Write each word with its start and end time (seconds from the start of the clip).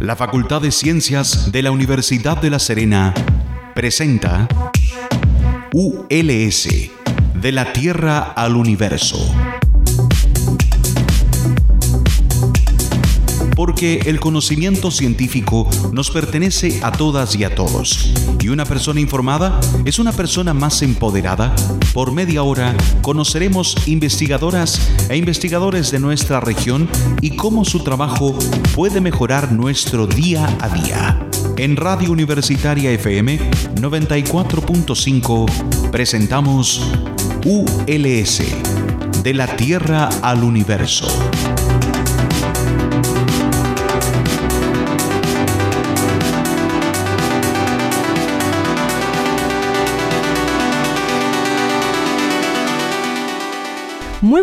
La 0.00 0.14
Facultad 0.14 0.62
de 0.62 0.70
Ciencias 0.70 1.50
de 1.50 1.60
la 1.60 1.72
Universidad 1.72 2.40
de 2.40 2.50
La 2.50 2.60
Serena 2.60 3.12
presenta 3.74 4.46
ULS, 5.72 6.68
de 7.34 7.52
la 7.52 7.72
Tierra 7.72 8.20
al 8.20 8.54
Universo. 8.54 9.34
Porque 13.68 14.00
el 14.06 14.18
conocimiento 14.18 14.90
científico 14.90 15.68
nos 15.92 16.10
pertenece 16.10 16.80
a 16.82 16.90
todas 16.90 17.36
y 17.36 17.44
a 17.44 17.54
todos. 17.54 18.14
Y 18.40 18.48
una 18.48 18.64
persona 18.64 18.98
informada 18.98 19.60
es 19.84 19.98
una 19.98 20.12
persona 20.12 20.54
más 20.54 20.80
empoderada. 20.80 21.54
Por 21.92 22.12
media 22.12 22.42
hora 22.44 22.74
conoceremos 23.02 23.76
investigadoras 23.86 24.80
e 25.10 25.18
investigadores 25.18 25.90
de 25.90 25.98
nuestra 25.98 26.40
región 26.40 26.88
y 27.20 27.36
cómo 27.36 27.66
su 27.66 27.80
trabajo 27.80 28.38
puede 28.74 29.02
mejorar 29.02 29.52
nuestro 29.52 30.06
día 30.06 30.46
a 30.62 30.70
día. 30.70 31.28
En 31.58 31.76
Radio 31.76 32.10
Universitaria 32.10 32.90
FM 32.92 33.50
94.5 33.74 35.90
presentamos 35.90 36.80
ULS, 37.44 38.42
de 39.22 39.34
la 39.34 39.46
Tierra 39.56 40.08
al 40.22 40.42
Universo. 40.42 41.06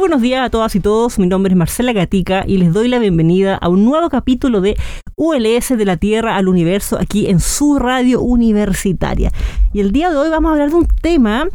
Buenos 0.06 0.22
días 0.22 0.46
a 0.46 0.52
todas 0.52 0.76
y 0.76 0.80
todos, 0.80 1.18
mi 1.18 1.26
nombre 1.26 1.52
es 1.52 1.58
Marcela 1.58 1.92
Gatica 1.92 2.44
y 2.46 2.58
les 2.58 2.72
doy 2.72 2.88
la 2.88 3.00
bienvenida 3.00 3.56
a 3.56 3.70
un 3.70 3.84
nuevo 3.84 4.08
capítulo 4.08 4.62
de 4.62 4.78
ULS 5.16 5.70
de 5.70 5.84
la 5.84 5.98
Tierra 5.98 6.36
al 6.36 6.48
Universo 6.48 7.00
aquí 7.02 7.26
en 7.26 7.40
su 7.40 7.80
radio 7.80 8.22
universitaria. 8.22 9.32
Y 9.74 9.80
el 9.80 9.92
día 9.92 10.12
de 10.12 10.18
hoy 10.18 10.30
vamos 10.30 10.50
a 10.50 10.52
hablar 10.52 10.70
de 10.70 10.76
un 10.76 10.88
tema 11.02 11.48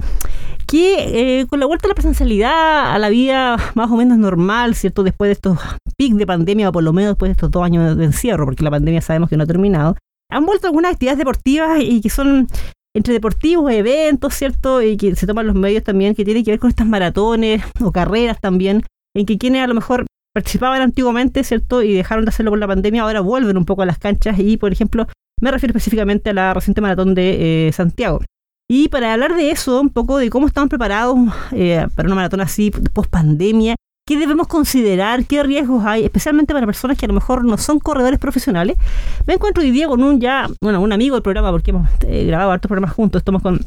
que 0.66 1.40
eh, 1.40 1.46
con 1.46 1.60
la 1.60 1.66
vuelta 1.66 1.86
a 1.86 1.90
la 1.90 1.94
presencialidad, 1.94 2.92
a 2.92 2.98
la 2.98 3.08
vida 3.08 3.56
más 3.76 3.88
o 3.88 3.94
menos 3.94 4.18
normal, 4.18 4.74
¿cierto? 4.74 5.04
Después 5.04 5.28
de 5.28 5.34
estos 5.34 5.56
pics 5.96 6.16
de 6.16 6.26
pandemia, 6.26 6.70
o 6.70 6.72
por 6.72 6.82
lo 6.82 6.92
menos 6.92 7.12
después 7.12 7.28
de 7.28 7.34
estos 7.34 7.52
dos 7.52 7.62
años 7.62 7.96
de 7.96 8.04
encierro, 8.04 8.46
porque 8.46 8.64
la 8.64 8.72
pandemia 8.72 9.00
sabemos 9.00 9.30
que 9.30 9.36
no 9.36 9.44
ha 9.44 9.46
terminado, 9.46 9.94
han 10.28 10.44
vuelto 10.44 10.66
algunas 10.66 10.94
actividades 10.94 11.18
deportivas 11.18 11.78
y 11.80 12.00
que 12.00 12.10
son 12.10 12.48
entre 12.94 13.14
deportivos, 13.14 13.70
eventos, 13.72 14.34
¿cierto? 14.34 14.83
Y 14.83 14.96
que 14.96 15.14
se 15.14 15.27
toman 15.27 15.46
los 15.46 15.56
medios 15.56 15.84
también 15.84 16.14
que 16.14 16.24
tienen 16.24 16.44
que 16.44 16.50
ver 16.52 16.60
con 16.60 16.70
estas 16.70 16.86
maratones 16.86 17.62
o 17.80 17.92
carreras 17.92 18.41
también, 18.41 18.84
en 19.14 19.27
que 19.27 19.38
quienes 19.38 19.62
a 19.62 19.66
lo 19.66 19.74
mejor 19.74 20.06
participaban 20.34 20.82
antiguamente, 20.82 21.44
¿cierto? 21.44 21.82
Y 21.82 21.92
dejaron 21.94 22.24
de 22.24 22.30
hacerlo 22.30 22.50
por 22.50 22.58
la 22.58 22.66
pandemia, 22.66 23.02
ahora 23.02 23.20
vuelven 23.20 23.56
un 23.56 23.64
poco 23.64 23.82
a 23.82 23.86
las 23.86 23.98
canchas 23.98 24.38
y, 24.38 24.56
por 24.56 24.72
ejemplo, 24.72 25.06
me 25.41 25.50
refiero 25.50 25.72
específicamente 25.72 26.30
a 26.30 26.34
la 26.34 26.55
reciente 26.55 26.80
maratón 26.80 27.14
de 27.14 27.69
eh, 27.69 27.72
Santiago. 27.72 28.20
Y 28.69 28.88
para 28.88 29.12
hablar 29.12 29.34
de 29.34 29.50
eso, 29.50 29.80
un 29.80 29.91
poco 29.91 30.19
de 30.19 30.30
cómo 30.30 30.47
estamos 30.47 30.69
preparados 30.69 31.19
eh, 31.50 31.86
para 31.97 32.06
una 32.06 32.14
maratón 32.14 32.41
así 32.41 32.70
post 32.70 33.10
pandemia 33.10 33.75
¿Qué 34.11 34.19
debemos 34.19 34.48
considerar? 34.48 35.25
¿Qué 35.25 35.41
riesgos 35.44 35.84
hay? 35.86 36.03
Especialmente 36.03 36.53
para 36.53 36.66
personas 36.66 36.98
que 36.98 37.06
a 37.06 37.08
lo 37.08 37.14
mejor 37.14 37.44
no 37.44 37.56
son 37.58 37.78
corredores 37.78 38.19
profesionales. 38.19 38.77
Me 39.25 39.34
encuentro 39.34 39.62
hoy 39.62 39.70
día 39.70 39.86
con 39.86 40.03
un 40.03 40.20
ya, 40.20 40.48
bueno, 40.61 40.80
un 40.80 40.92
amigo 40.92 41.14
del 41.14 41.22
programa, 41.22 41.53
porque 41.53 41.70
hemos 41.70 41.89
eh, 42.08 42.25
grabado 42.25 42.50
hartos 42.50 42.69
programas 42.69 42.92
juntos. 42.92 43.20
Estamos 43.20 43.41
con 43.41 43.61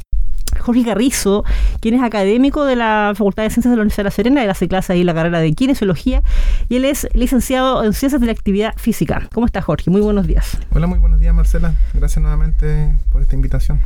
Jorge 0.58 0.82
Garrizo, 0.82 1.44
quien 1.80 1.94
es 1.94 2.02
académico 2.02 2.64
de 2.64 2.76
la 2.76 3.12
Facultad 3.14 3.42
de 3.44 3.50
Ciencias 3.50 3.70
de 3.70 3.76
la 3.76 3.82
Universidad 3.82 4.04
de 4.04 4.08
La 4.08 4.10
Serena, 4.10 4.44
él 4.44 4.50
hace 4.50 4.68
clase 4.68 4.92
ahí 4.92 5.00
en 5.00 5.06
la 5.06 5.14
carrera 5.14 5.40
de 5.40 5.52
Kinesiología 5.52 6.22
y 6.68 6.76
él 6.76 6.84
es 6.84 7.08
licenciado 7.14 7.84
en 7.84 7.92
Ciencias 7.92 8.20
de 8.20 8.26
la 8.26 8.32
Actividad 8.32 8.74
Física. 8.76 9.28
¿Cómo 9.32 9.46
está 9.46 9.62
Jorge? 9.62 9.90
Muy 9.90 10.00
buenos 10.00 10.26
días. 10.26 10.58
Hola, 10.72 10.86
muy 10.86 10.98
buenos 10.98 11.20
días 11.20 11.34
Marcela. 11.34 11.74
Gracias 11.92 12.22
nuevamente 12.22 12.96
por 13.10 13.22
esta 13.22 13.34
invitación. 13.34 13.80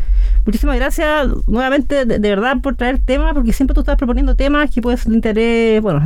Muchísimas 0.45 0.77
gracias 0.77 1.29
nuevamente 1.47 2.05
de, 2.05 2.19
verdad 2.19 2.59
por 2.63 2.77
traer 2.77 2.99
temas, 2.99 3.35
porque 3.35 3.53
siempre 3.53 3.75
tú 3.75 3.81
estás 3.81 3.97
proponiendo 3.97 4.35
temas 4.35 4.71
que 4.71 4.81
pueden 4.81 4.99
ser 4.99 5.11
de 5.11 5.15
interés, 5.15 5.83
bueno, 5.83 6.01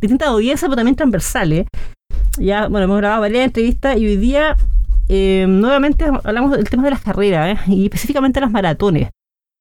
distintas 0.00 0.28
audiencias, 0.28 0.68
pero 0.68 0.76
también 0.76 0.96
transversales. 0.96 1.66
Ya, 2.38 2.68
bueno, 2.68 2.84
hemos 2.84 2.98
grabado 2.98 3.20
varias 3.22 3.44
entrevistas 3.44 3.96
y 3.98 4.06
hoy 4.06 4.16
día 4.16 4.56
eh, 5.08 5.46
nuevamente 5.48 6.04
hablamos 6.24 6.52
del 6.52 6.68
tema 6.70 6.84
de 6.84 6.90
las 6.90 7.02
carreras 7.02 7.58
¿eh? 7.58 7.62
y 7.72 7.84
específicamente 7.84 8.40
las 8.40 8.50
maratones. 8.50 9.10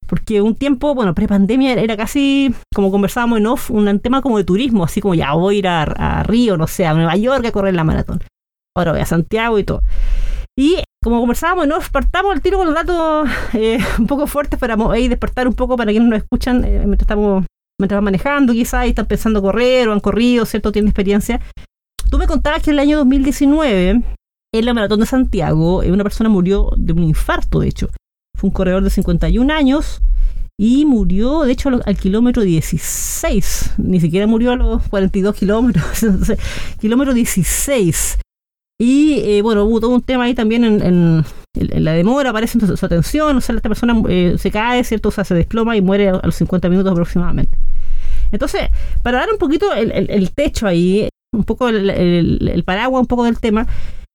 Porque 0.08 0.42
un 0.42 0.56
tiempo, 0.56 0.94
bueno, 0.94 1.16
pre-pandemia 1.16 1.74
era 1.74 1.96
casi, 1.96 2.54
como 2.74 2.92
conversábamos 2.92 3.40
en 3.40 3.48
off, 3.48 3.72
un 3.72 4.00
tema 4.00 4.22
como 4.22 4.38
de 4.38 4.44
turismo, 4.44 4.84
así 4.84 5.00
como 5.00 5.16
ya 5.16 5.34
voy 5.34 5.56
a 5.56 5.60
ir 5.60 5.68
a, 5.68 6.24
Río, 6.24 6.58
no 6.58 6.68
sé, 6.68 6.86
a 6.86 6.94
Nueva 6.94 7.16
York 7.16 7.46
a 7.46 7.52
correr 7.52 7.74
la 7.74 7.84
maratón. 7.84 8.22
Ahora 8.76 8.92
voy 8.92 9.02
a 9.02 9.06
Santiago 9.06 9.58
y 9.58 9.64
todo. 9.64 9.82
Y 10.58 10.84
como 11.02 11.20
conversábamos 11.20 11.66
en 11.66 11.72
off, 11.72 11.90
partamos 11.90 12.34
al 12.34 12.42
tiro 12.42 12.58
con 12.58 12.68
los 12.68 12.76
datos 12.76 13.30
eh, 13.54 13.80
un 14.00 14.08
poco 14.08 14.28
fuertes 14.28 14.60
para 14.60 14.76
ahí 14.92 15.08
despertar 15.08 15.48
un 15.48 15.54
poco 15.54 15.78
para 15.78 15.92
quienes 15.92 16.10
nos 16.10 16.20
escuchan 16.20 16.64
eh, 16.66 16.84
mientras 16.86 17.02
estamos 17.02 17.46
mientras 17.82 17.98
van 17.98 18.06
manejando 18.06 18.54
quizás 18.54 18.86
y 18.86 18.90
están 18.90 19.08
pensando 19.08 19.42
correr 19.42 19.90
o 19.90 19.94
han 19.94 20.00
corrido, 20.00 20.46
¿cierto? 20.46 20.72
Tienen 20.72 20.90
experiencia. 20.90 21.42
Tú 22.10 22.18
me 22.18 22.28
contabas 22.28 22.62
que 22.62 22.70
en 22.70 22.76
el 22.76 22.80
año 22.80 22.98
2019, 22.98 24.02
en 24.54 24.66
la 24.66 24.74
maratón 24.74 25.00
de 25.00 25.06
Santiago, 25.06 25.84
eh, 25.84 25.92
una 25.92 26.04
persona 26.04 26.30
murió 26.30 26.72
de 26.78 26.94
un 26.94 27.04
infarto, 27.04 27.60
de 27.60 27.68
hecho. 27.68 27.90
Fue 28.42 28.48
un 28.48 28.54
corredor 28.56 28.84
de 28.84 28.90
51 28.90 29.54
años 29.54 30.02
y 30.58 30.88
murió, 30.88 31.42
de 31.42 31.52
hecho, 31.52 31.70
al, 31.70 31.96
kilómetro 31.96 32.42
16. 32.42 33.74
Ni 33.78 34.00
siquiera 34.02 34.26
murió 34.26 34.54
a 34.54 34.56
los 34.56 34.88
42 34.88 35.36
kilómetros, 35.36 35.86
kilómetro 36.82 37.14
16. 37.14 38.18
Y 38.80 39.20
eh, 39.20 39.44
bueno, 39.44 39.66
hubo 39.66 39.80
todo 39.80 39.92
un 39.94 40.02
tema 40.02 40.24
ahí 40.24 40.34
también 40.34 40.64
en, 40.64 41.24
la 41.54 41.92
demora, 41.92 42.32
aparece 42.32 42.60
su, 42.60 42.76
su, 42.76 42.84
atención, 42.84 43.38
o 43.38 43.42
sea, 43.42 43.56
esta 43.56 43.70
persona 43.70 44.02
eh, 44.10 44.34
se 44.40 44.50
cae, 44.50 44.84
¿cierto? 44.86 45.10
O 45.10 45.12
sea, 45.12 45.24
se 45.24 45.36
desploma 45.36 45.78
y 45.78 45.82
muere 45.82 46.10
a, 46.10 46.20
los 46.24 46.34
50 46.34 46.68
minutos 46.68 46.92
aproximadamente. 46.92 47.56
Entonces, 48.32 48.70
para 49.04 49.20
dar 49.20 49.30
un 49.32 49.38
poquito 49.38 49.72
el, 49.72 50.32
techo 50.32 50.66
ahí, 50.66 51.10
un 51.32 51.44
poco 51.44 51.70
el, 51.70 52.64
paraguas, 52.66 53.02
un 53.02 53.08
poco 53.08 53.24
del 53.24 53.40
tema, 53.40 53.68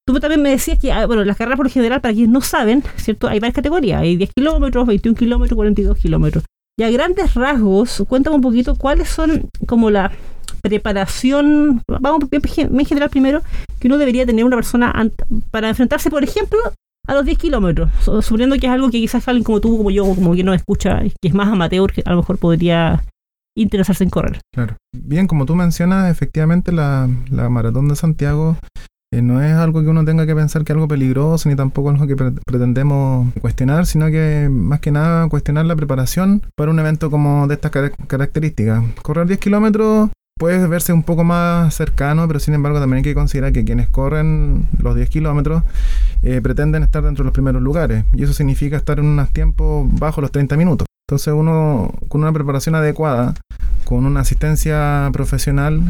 Tú 0.06 0.20
también 0.20 0.40
me 0.40 0.50
decías 0.50 0.78
que, 0.78 0.92
ah, 0.92 1.04
bueno, 1.06 1.24
las 1.24 1.36
carreras 1.36 1.56
por 1.56 1.68
general, 1.68 2.00
para 2.00 2.14
quienes 2.14 2.30
no 2.30 2.40
saben, 2.40 2.84
¿cierto? 2.96 3.26
Hay 3.26 3.40
varias 3.40 3.56
categorías. 3.56 4.00
Hay 4.00 4.16
10 4.16 4.30
kilómetros, 4.34 4.86
21 4.86 5.18
kilómetros, 5.18 5.56
42 5.56 5.98
kilómetros. 5.98 6.44
Y 6.78 6.84
a 6.84 6.90
grandes 6.90 7.34
rasgos, 7.34 8.04
cuéntame 8.08 8.36
un 8.36 8.42
poquito 8.42 8.76
cuáles 8.76 9.08
son 9.08 9.48
como 9.66 9.90
la 9.90 10.12
preparación, 10.62 11.82
vamos 11.88 12.20
bien, 12.30 12.86
general 12.86 13.10
primero, 13.10 13.42
que 13.80 13.88
uno 13.88 13.98
debería 13.98 14.26
tener 14.26 14.44
una 14.44 14.56
persona 14.56 14.92
para 15.50 15.68
enfrentarse, 15.68 16.10
por 16.10 16.22
ejemplo, 16.22 16.58
a 17.08 17.14
los 17.14 17.24
10 17.24 17.38
kilómetros, 17.38 17.90
suponiendo 18.04 18.56
que 18.56 18.66
es 18.66 18.72
algo 18.72 18.90
que 18.90 19.00
quizás 19.00 19.26
alguien 19.26 19.44
como 19.44 19.60
tú, 19.60 19.76
como 19.76 19.90
yo, 19.90 20.04
como 20.04 20.32
quien 20.32 20.46
no 20.46 20.54
escucha, 20.54 21.00
que 21.20 21.28
es 21.28 21.34
más 21.34 21.48
amateur, 21.48 21.92
que 21.92 22.02
a 22.04 22.10
lo 22.10 22.18
mejor 22.18 22.38
podría 22.38 23.02
interesarse 23.56 24.04
en 24.04 24.10
correr. 24.10 24.40
Claro. 24.54 24.76
Bien, 24.94 25.26
como 25.26 25.46
tú 25.46 25.54
mencionas, 25.54 26.10
efectivamente 26.10 26.72
la, 26.72 27.08
la 27.30 27.48
maratón 27.48 27.88
de 27.88 27.96
Santiago 27.96 28.56
eh, 29.12 29.22
no 29.22 29.40
es 29.40 29.52
algo 29.54 29.82
que 29.82 29.88
uno 29.88 30.04
tenga 30.04 30.26
que 30.26 30.34
pensar 30.34 30.64
que 30.64 30.72
es 30.72 30.74
algo 30.74 30.88
peligroso, 30.88 31.48
ni 31.48 31.54
tampoco 31.54 31.90
algo 31.90 32.06
que 32.06 32.16
pretendemos 32.16 33.32
cuestionar, 33.40 33.86
sino 33.86 34.06
que 34.06 34.48
más 34.50 34.80
que 34.80 34.90
nada 34.90 35.28
cuestionar 35.28 35.64
la 35.66 35.76
preparación 35.76 36.42
para 36.56 36.70
un 36.70 36.78
evento 36.78 37.10
como 37.10 37.46
de 37.46 37.54
estas 37.54 37.70
características. 37.70 38.82
Correr 39.02 39.28
10 39.28 39.38
kilómetros 39.38 40.10
puede 40.38 40.66
verse 40.66 40.92
un 40.92 41.02
poco 41.02 41.24
más 41.24 41.74
cercano, 41.74 42.26
pero 42.26 42.40
sin 42.40 42.54
embargo 42.54 42.80
también 42.80 42.98
hay 42.98 43.04
que 43.04 43.14
considerar 43.14 43.52
que 43.52 43.64
quienes 43.64 43.88
corren 43.88 44.66
los 44.78 44.94
10 44.94 45.08
kilómetros 45.08 45.62
eh, 46.22 46.40
pretenden 46.42 46.82
estar 46.82 47.02
dentro 47.02 47.22
de 47.22 47.26
los 47.26 47.34
primeros 47.34 47.62
lugares, 47.62 48.04
y 48.12 48.24
eso 48.24 48.32
significa 48.32 48.76
estar 48.76 48.98
en 48.98 49.06
unos 49.06 49.30
tiempos 49.32 49.86
bajo 49.98 50.20
los 50.20 50.32
30 50.32 50.56
minutos. 50.56 50.86
Entonces 51.08 51.32
uno 51.32 51.92
con 52.08 52.22
una 52.22 52.32
preparación 52.32 52.74
adecuada, 52.74 53.34
con 53.86 54.04
una 54.04 54.20
asistencia 54.20 55.08
profesional, 55.12 55.80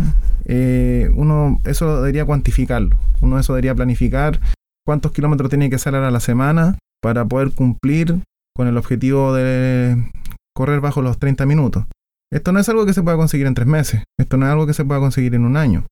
eh, 0.44 1.10
uno 1.14 1.60
eso 1.64 1.96
debería 1.96 2.26
cuantificarlo. 2.26 2.94
Uno 3.22 3.38
eso 3.38 3.54
debería 3.54 3.74
planificar 3.74 4.38
cuántos 4.86 5.12
kilómetros 5.12 5.48
tiene 5.48 5.70
que 5.70 5.76
hacer 5.76 5.94
a 5.94 6.10
la 6.10 6.20
semana 6.20 6.78
para 7.02 7.24
poder 7.24 7.52
cumplir 7.52 8.20
con 8.54 8.68
el 8.68 8.76
objetivo 8.76 9.32
de 9.32 10.10
correr 10.54 10.80
bajo 10.80 11.00
los 11.00 11.18
30 11.18 11.46
minutos. 11.46 11.86
Esto 12.30 12.52
no 12.52 12.60
es 12.60 12.68
algo 12.68 12.84
que 12.84 12.92
se 12.92 13.02
pueda 13.02 13.16
conseguir 13.16 13.46
en 13.46 13.54
tres 13.54 13.66
meses. 13.66 14.02
Esto 14.20 14.36
no 14.36 14.44
es 14.44 14.52
algo 14.52 14.66
que 14.66 14.74
se 14.74 14.84
pueda 14.84 15.00
conseguir 15.00 15.34
en 15.34 15.46
un 15.46 15.56
año. 15.56 15.86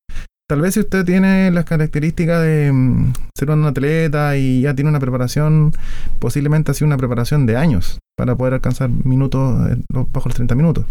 Tal 0.47 0.61
vez 0.61 0.75
si 0.75 0.81
usted 0.81 1.05
tiene 1.05 1.49
las 1.49 1.65
características 1.65 2.43
de 2.43 2.71
mm, 2.71 3.13
ser 3.35 3.49
un 3.49 3.65
atleta 3.65 4.37
y 4.37 4.61
ya 4.61 4.75
tiene 4.75 4.91
una 4.91 4.99
preparación, 4.99 5.73
posiblemente 6.19 6.69
ha 6.69 6.75
sido 6.75 6.85
una 6.85 6.97
preparación 6.97 7.47
de 7.47 7.57
años 7.57 7.97
para 8.15 8.35
poder 8.35 8.53
alcanzar 8.53 8.91
minutos 8.91 9.71
eh, 9.71 9.77
bajo 9.89 10.29
los 10.29 10.35
30 10.35 10.53
minutos. 10.53 10.85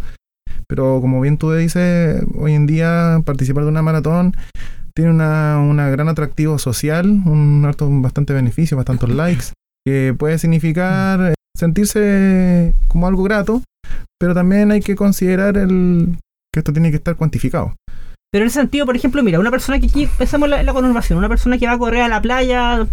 Pero 0.68 1.00
como 1.00 1.20
bien 1.20 1.38
tú 1.38 1.52
dices, 1.52 2.22
hoy 2.38 2.54
en 2.54 2.66
día 2.66 3.22
participar 3.24 3.64
de 3.64 3.70
una 3.70 3.82
maratón 3.82 4.34
tiene 4.94 5.10
una, 5.10 5.58
una 5.58 5.88
gran 5.90 6.08
atractivo 6.08 6.58
social, 6.58 7.06
un 7.06 7.64
alto, 7.66 7.88
bastante 7.90 8.32
beneficio, 8.32 8.76
bastantes 8.76 9.08
likes, 9.08 9.46
que 9.84 10.14
puede 10.16 10.38
significar 10.38 11.32
eh, 11.32 11.34
sentirse 11.56 12.74
como 12.88 13.06
algo 13.06 13.24
grato, 13.24 13.62
pero 14.20 14.34
también 14.34 14.70
hay 14.70 14.80
que 14.80 14.94
considerar 14.94 15.56
el, 15.56 16.16
que 16.52 16.60
esto 16.60 16.72
tiene 16.72 16.90
que 16.90 16.96
estar 16.96 17.16
cuantificado. 17.16 17.74
Pero 18.32 18.44
en 18.44 18.48
ese 18.48 18.60
sentido, 18.60 18.86
por 18.86 18.96
ejemplo, 18.96 19.22
mira, 19.22 19.38
una 19.38 19.50
persona 19.50 19.78
que 19.78 19.86
aquí 19.86 20.08
pensamos 20.18 20.50
en 20.50 20.66
la, 20.66 20.72
conurbación, 20.72 21.18
una 21.18 21.28
persona 21.28 21.58
que 21.58 21.66
va 21.66 21.72
a 21.72 21.78
correr 21.78 22.02
a 22.02 22.08
la 22.08 22.22
playa 22.22 22.86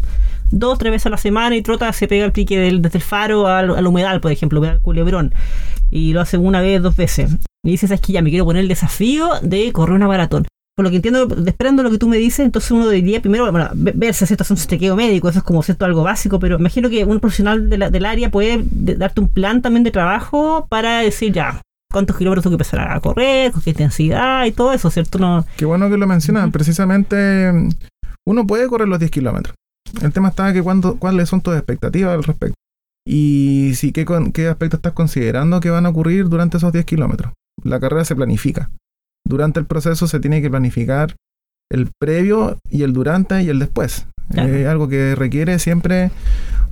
dos, 0.51 0.77
tres 0.77 0.91
veces 0.91 1.05
a 1.07 1.09
la 1.09 1.17
semana 1.17 1.55
y 1.55 1.61
trota, 1.61 1.91
se 1.93 2.07
pega 2.07 2.25
el 2.25 2.31
pique 2.31 2.59
del, 2.59 2.81
desde 2.81 2.97
el 2.97 3.03
faro 3.03 3.47
al, 3.47 3.75
al 3.75 3.87
humedal, 3.87 4.21
por 4.21 4.31
ejemplo, 4.31 4.61
al 4.63 4.81
culebrón. 4.81 5.33
Y 5.89 6.13
lo 6.13 6.21
hace 6.21 6.37
una 6.37 6.61
vez, 6.61 6.81
dos 6.81 6.95
veces. 6.95 7.37
Y 7.63 7.71
dices, 7.71 7.91
es 7.91 8.01
que 8.01 8.13
ya 8.13 8.21
me 8.21 8.29
quiero 8.29 8.45
poner 8.45 8.61
el 8.61 8.67
desafío 8.67 9.29
de 9.41 9.71
correr 9.71 9.95
una 9.95 10.07
maratón. 10.07 10.45
Por 10.75 10.85
lo 10.85 10.89
que 10.89 10.95
entiendo, 10.95 11.27
esperando 11.45 11.83
lo 11.83 11.91
que 11.91 11.97
tú 11.97 12.07
me 12.07 12.17
dices, 12.17 12.39
entonces 12.39 12.71
uno 12.71 12.89
diría 12.89 13.21
primero, 13.21 13.51
bueno, 13.51 13.69
verse 13.73 14.25
si 14.25 14.33
esto 14.33 14.43
es 14.43 14.51
un 14.51 14.57
chequeo 14.57 14.95
médico, 14.95 15.29
eso 15.29 15.39
es 15.39 15.45
como 15.45 15.61
cierto 15.61 15.85
algo 15.85 16.01
básico, 16.01 16.39
pero 16.39 16.57
imagino 16.57 16.89
que 16.89 17.03
un 17.03 17.19
profesional 17.19 17.69
de 17.69 17.77
la, 17.77 17.89
del 17.89 18.05
área 18.05 18.31
puede 18.31 18.63
darte 18.65 19.21
un 19.21 19.27
plan 19.27 19.61
también 19.61 19.83
de 19.83 19.91
trabajo 19.91 20.65
para 20.69 20.99
decir 20.99 21.33
ya, 21.33 21.61
cuántos 21.91 22.17
kilómetros 22.17 22.43
tengo 22.43 22.57
que 22.57 22.63
empezar 22.63 22.79
a 22.89 22.99
correr, 22.99 23.51
con 23.51 23.61
qué 23.61 23.71
intensidad 23.71 24.45
y 24.45 24.51
todo 24.53 24.71
eso, 24.71 24.89
¿cierto? 24.89 25.19
No... 25.19 25.45
Qué 25.57 25.65
bueno 25.65 25.89
que 25.89 25.97
lo 25.97 26.07
mencionan. 26.07 26.51
Precisamente 26.51 27.51
uno 28.25 28.47
puede 28.47 28.67
correr 28.67 28.87
los 28.87 28.99
10 28.99 29.11
kilómetros. 29.11 29.55
El 30.01 30.13
tema 30.13 30.29
está 30.29 30.53
que 30.53 30.63
cuando, 30.63 30.95
cuáles 30.97 31.27
son 31.27 31.41
tus 31.41 31.55
expectativas 31.55 32.13
al 32.13 32.23
respecto. 32.23 32.55
Y 33.05 33.73
si 33.75 33.91
qué, 33.91 34.05
qué 34.33 34.47
aspectos 34.47 34.77
estás 34.77 34.93
considerando 34.93 35.59
que 35.59 35.69
van 35.69 35.85
a 35.85 35.89
ocurrir 35.89 36.29
durante 36.29 36.57
esos 36.57 36.71
10 36.71 36.85
kilómetros. 36.85 37.33
La 37.63 37.79
carrera 37.79 38.05
se 38.05 38.15
planifica. 38.15 38.69
Durante 39.25 39.59
el 39.59 39.65
proceso 39.65 40.07
se 40.07 40.19
tiene 40.19 40.41
que 40.41 40.49
planificar 40.49 41.15
el 41.71 41.89
previo 41.99 42.57
y 42.69 42.83
el 42.83 42.93
durante 42.93 43.41
y 43.43 43.49
el 43.49 43.59
después. 43.59 44.07
Es 44.33 44.67
algo 44.67 44.87
que 44.87 45.15
requiere 45.15 45.59
siempre, 45.59 46.11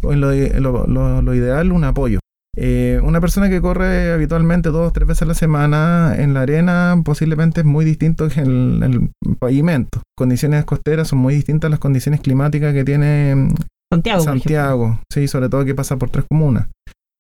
en 0.04 0.22
lo, 0.22 1.22
lo 1.22 1.36
ideal, 1.36 1.72
un 1.72 1.84
apoyo. 1.84 2.20
Eh, 2.62 3.00
una 3.04 3.22
persona 3.22 3.50
que 3.50 3.62
corre 3.62 4.12
habitualmente 4.12 4.70
dos 4.70 4.90
o 4.90 4.92
tres 4.92 5.08
veces 5.08 5.22
a 5.22 5.26
la 5.26 5.34
semana 5.34 6.16
en 6.18 6.34
la 6.34 6.42
arena 6.42 7.02
posiblemente 7.06 7.62
es 7.62 7.66
muy 7.66 7.86
distinto 7.86 8.28
que 8.28 8.42
en 8.42 8.84
el, 8.84 9.12
pavimento. 9.40 10.02
Condiciones 10.18 10.66
costeras 10.66 11.08
son 11.08 11.20
muy 11.20 11.36
distintas 11.36 11.70
a 11.70 11.72
las 11.72 11.80
condiciones 11.80 12.20
climáticas 12.22 12.74
que 12.74 12.84
tiene 12.84 13.36
mm, 13.36 13.56
Santiago. 13.94 14.24
Santiago, 14.24 15.00
sí, 15.10 15.28
sobre 15.30 15.48
todo 15.48 15.64
que 15.64 15.76
pasa 15.76 15.98
por 15.98 16.10
tres 16.10 16.26
comunas. 16.30 16.68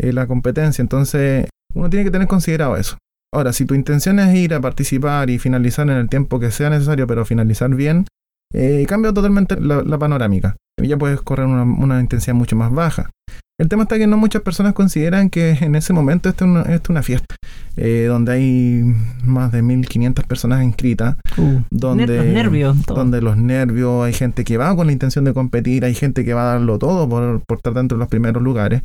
Eh, 0.01 0.11
la 0.11 0.27
competencia, 0.27 0.81
entonces 0.81 1.47
uno 1.73 1.89
tiene 1.89 2.03
que 2.03 2.11
tener 2.11 2.27
considerado 2.27 2.75
eso. 2.75 2.97
Ahora, 3.33 3.53
si 3.53 3.65
tu 3.65 3.75
intención 3.75 4.19
es 4.19 4.35
ir 4.35 4.53
a 4.53 4.61
participar 4.61 5.29
y 5.29 5.37
finalizar 5.37 5.87
en 5.89 5.97
el 5.97 6.09
tiempo 6.09 6.39
que 6.39 6.51
sea 6.51 6.69
necesario, 6.69 7.05
pero 7.05 7.25
finalizar 7.25 7.73
bien, 7.75 8.05
eh, 8.53 8.85
cambia 8.87 9.13
totalmente 9.13 9.59
la, 9.59 9.97
panorámica. 9.99 10.55
Ya 10.81 10.97
puedes 10.97 11.21
correr 11.21 11.45
una, 11.45 11.63
una 11.63 11.99
intensidad 11.99 12.33
mucho 12.33 12.55
más 12.55 12.71
baja. 12.71 13.11
El 13.59 13.67
tema 13.67 13.83
está 13.83 13.97
que 13.97 14.07
no 14.07 14.15
muchas 14.15 14.41
personas 14.41 14.73
consideran 14.73 15.29
que 15.29 15.51
en 15.59 15.75
ese 15.75 15.91
momento 15.91 16.29
esto 16.29 16.45
es 16.45 16.49
una, 16.49 16.61
es 16.61 16.81
una 16.87 17.03
fiesta, 17.03 17.35
eh, 17.75 18.05
donde 18.07 18.31
hay 18.31 18.83
más 19.25 19.51
de 19.51 19.61
1500 19.61 20.25
personas 20.25 20.63
inscritas, 20.63 21.17
uh, 21.37 21.59
donde, 21.69 22.07
los 22.07 22.25
nervios, 22.25 22.85
donde 22.85 23.21
los 23.21 23.35
nervios, 23.35 24.05
hay 24.05 24.13
gente 24.13 24.45
que 24.45 24.55
va 24.55 24.73
con 24.77 24.87
la 24.87 24.93
intención 24.93 25.25
de 25.25 25.33
competir, 25.33 25.83
hay 25.83 25.93
gente 25.93 26.23
que 26.23 26.33
va 26.33 26.43
a 26.43 26.53
darlo 26.53 26.79
todo 26.79 27.09
por, 27.09 27.41
por 27.45 27.57
estar 27.57 27.73
dentro 27.73 27.97
de 27.97 27.99
los 27.99 28.07
primeros 28.07 28.41
lugares, 28.41 28.81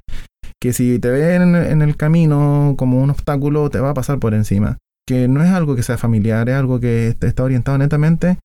que 0.61 0.73
si 0.73 0.99
te 0.99 1.11
ven 1.11 1.55
en, 1.55 1.82
el 1.82 1.96
camino 1.96 2.75
como 2.76 3.02
un 3.02 3.11
obstáculo, 3.11 3.70
te 3.70 3.81
va 3.81 3.91
a 3.91 3.94
pasar 3.94 4.19
por 4.19 4.35
encima. 4.35 4.79
Que 5.06 5.29
no 5.29 5.43
es 5.43 5.50
algo 5.50 5.76
que 5.76 5.82
sea 5.82 5.99
familiar, 5.99 6.49
es 6.49 6.55
algo 6.55 6.81
que 6.81 7.17
está 7.20 7.44
orientado 7.44 7.79
netamente 7.79 8.38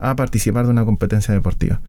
a 0.00 0.16
participar 0.16 0.64
de 0.66 0.70
una 0.70 0.84
competencia 0.84 1.34
deportiva. 1.34 1.80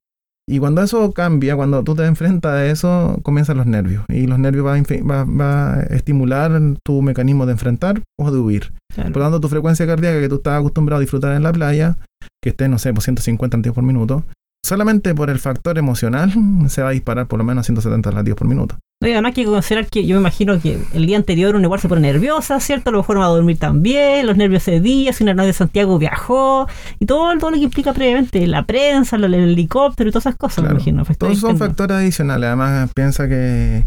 Y 0.48 0.60
cuando 0.60 0.84
eso 0.84 1.12
cambia, 1.12 1.56
cuando 1.56 1.84
tú 1.84 1.96
te 1.96 2.06
enfrentas 2.06 2.54
a 2.54 2.66
eso, 2.68 3.20
comienzan 3.24 3.58
los 3.58 3.66
nervios. 3.66 4.06
Y 4.10 4.28
los 4.28 4.38
nervios 4.38 4.64
van 4.64 4.84
va, 4.84 5.74
a 5.74 5.84
estimular 5.84 6.52
tu 6.84 7.02
mecanismo 7.02 7.48
de 7.48 7.54
enfrentar 7.54 8.04
o 8.20 8.32
de 8.32 8.38
huir. 8.38 8.74
Por 8.96 9.18
lo 9.18 9.24
tanto, 9.24 9.40
tu 9.40 9.50
frecuencia 9.50 9.88
cardíaca 9.88 10.20
que 10.20 10.30
tú 10.30 10.36
estás 10.36 10.60
acostumbrado 10.60 10.98
a 10.98 11.02
disfrutar 11.02 11.36
en 11.36 11.42
la 11.42 11.52
playa, 11.52 11.98
que 12.44 12.50
esté, 12.50 12.70
no 12.70 12.78
sé, 12.78 12.94
por 12.94 13.02
150 13.02 13.58
latidos 13.58 13.74
por 13.74 13.84
minuto, 13.84 14.24
solamente 14.66 15.14
por 15.14 15.30
el 15.30 15.40
factor 15.40 15.78
emocional 15.78 16.34
se 16.68 16.82
va 16.82 16.90
a 16.90 16.92
disparar 16.92 17.28
por 17.28 17.38
lo 17.40 17.46
menos 17.46 17.62
a 17.62 17.66
170 17.66 18.12
latidos 18.12 18.38
por 18.38 18.48
minuto. 18.48 18.78
Y 19.02 19.12
además 19.12 19.32
hay 19.32 19.44
que 19.44 19.46
considerar 19.46 19.88
que 19.88 20.08
yo 20.08 20.16
me 20.16 20.22
imagino 20.22 20.60
que 20.60 20.80
el 20.94 21.06
día 21.06 21.18
anterior 21.18 21.56
uno 21.56 21.66
igual 21.66 21.80
se 21.82 21.90
pone 21.90 22.02
nerviosa, 22.02 22.60
¿cierto? 22.60 22.90
A 22.90 22.94
lo 22.94 23.00
mejor 23.00 23.18
no 23.18 23.20
va 23.22 23.28
a 23.28 23.30
dormir 23.30 23.60
también, 23.60 24.26
los 24.26 24.38
nervios 24.38 24.64
ese 24.64 24.80
día, 24.80 25.12
si 25.12 25.24
una 25.24 25.46
de 25.46 25.54
Santiago 25.54 26.00
viajó, 26.00 26.68
y 27.00 27.06
todo, 27.06 27.38
todo 27.38 27.52
lo 27.52 27.58
que 27.58 27.64
implica 27.64 27.94
previamente, 27.94 28.48
la 28.48 28.64
prensa, 28.66 29.18
el 29.18 29.34
helicóptero 29.34 30.10
y 30.10 30.14
todas 30.14 30.28
esas 30.28 30.38
cosas, 30.38 30.64
me 30.64 30.72
imagino. 30.72 31.04
Todos 31.18 31.38
son 31.40 31.58
factores 31.58 31.98
adicionales. 31.98 32.48
Además, 32.48 32.90
piensa 32.96 33.28
que 33.28 33.84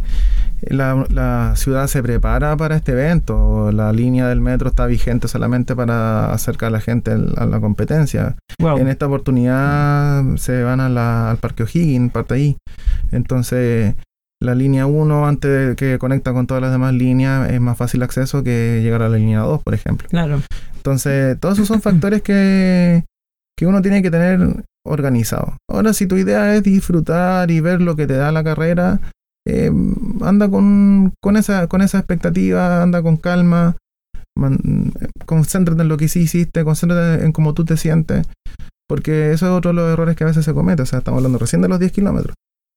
la, 0.63 1.55
ciudad 1.57 1.87
se 1.87 2.03
prepara 2.03 2.57
para 2.57 2.77
este 2.77 2.93
evento. 2.93 3.71
La 3.73 3.93
línea 3.93 4.29
del 4.29 4.41
metro 4.41 4.69
está 4.69 4.87
vigente 4.87 5.29
solamente 5.29 5.77
para 5.77 6.33
acercar 6.33 6.69
a 6.69 6.71
la 6.71 6.81
gente 6.81 7.13
a 7.13 7.47
la 7.47 7.61
competencia. 7.61 8.37
En 8.59 8.89
esta 8.89 9.07
oportunidad 9.07 10.25
se 10.37 10.63
van 10.63 10.81
al 10.81 11.39
Parque 11.39 11.63
O'Higgins, 11.63 12.13
parte 12.13 12.35
ahí. 12.35 12.57
Entonces 13.13 13.95
la 14.41 14.55
línea 14.55 14.87
1 14.87 15.27
antes 15.27 15.69
de 15.69 15.77
que 15.77 15.99
conecta 15.99 16.33
con 16.33 16.47
todas 16.47 16.63
las 16.63 16.71
demás 16.71 16.95
líneas 16.95 17.51
es 17.51 17.61
más 17.61 17.77
fácil 17.77 18.03
acceso 18.03 18.45
que 18.45 18.81
llegar 18.83 19.03
a 19.03 19.09
la 19.09 19.17
línea 19.17 19.41
2, 19.41 19.63
por 19.63 19.75
ejemplo. 19.75 20.09
Claro. 20.09 20.41
Entonces, 20.77 21.39
todos 21.41 21.55
esos 21.55 21.69
son 21.69 21.83
factores 21.83 22.23
que, 22.23 23.05
que 23.57 23.67
uno 23.67 23.83
tiene 23.83 24.01
que 24.01 24.11
tener 24.11 24.65
organizado. 24.87 25.57
Ahora, 25.69 25.93
si 25.93 26.07
tu 26.07 26.17
idea 26.17 26.55
es 26.55 26.63
disfrutar 26.63 27.51
y 27.51 27.61
ver 27.61 27.81
lo 27.81 27.97
que 27.97 28.07
te 28.07 28.15
da 28.15 28.31
la 28.31 28.45
carrera, 28.45 29.01
eh, 29.51 29.73
anda 30.21 30.51
con, 30.51 31.15
con, 31.23 31.39
esa, 31.39 31.69
con 31.69 31.81
esa 31.81 31.99
expectativa, 31.99 32.83
anda 32.83 33.03
con 33.03 33.17
calma, 33.17 33.77
concéntrate 35.25 35.81
en 35.81 35.89
lo 35.89 35.97
que 35.97 36.09
sí 36.09 36.21
hiciste, 36.21 36.65
concéntrate 36.65 37.25
en 37.25 37.33
cómo 37.33 37.55
tú 37.55 37.65
te 37.65 37.79
sientes, 37.79 38.27
porque 38.87 39.33
eso 39.33 39.47
es 39.47 39.53
otro 39.53 39.71
de 39.71 39.77
los 39.77 39.91
errores 39.91 40.17
que 40.17 40.25
a 40.25 40.27
veces 40.27 40.45
se 40.45 40.53
comete. 40.53 40.83
O 40.83 40.87
sea, 40.87 40.99
estamos 40.99 41.19
hablando 41.19 41.39
recién 41.39 41.63
de 41.63 41.69
los 41.69 41.79
10 41.79 41.93
kilómetros. 41.93 42.35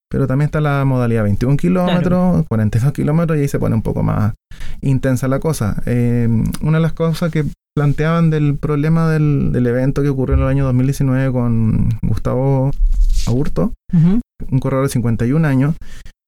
Pero 0.10 0.28
también 0.28 0.48
está 0.48 0.60
la 0.60 0.84
modalidad 0.86 1.24
21 1.24 1.56
kilómetros, 1.56 2.46
42 2.48 2.92
kilómetros 2.94 3.38
y 3.38 3.42
ahí 3.42 3.48
se 3.48 3.60
pone 3.60 3.76
un 3.76 3.82
poco 3.82 4.04
más 4.04 4.34
intensa 4.82 5.28
la 5.28 5.40
cosa. 5.40 5.82
Eh, 5.86 6.28
una 6.62 6.78
de 6.78 6.82
las 6.82 6.94
cosas 6.94 7.32
que 7.32 7.46
planteaban 7.76 8.30
del 8.30 8.58
problema 8.58 9.10
del, 9.10 9.66
evento 9.66 10.02
que 10.02 10.10
ocurrió 10.10 10.36
en 10.36 10.42
el 10.42 10.48
año 10.48 10.66
2019 10.66 11.32
con 11.32 11.90
Gustavo 12.02 12.72
Aburto, 13.26 13.74
un 13.94 14.60
corredor 14.60 14.86
de 14.86 14.90
51 14.90 15.48
años, 15.48 15.76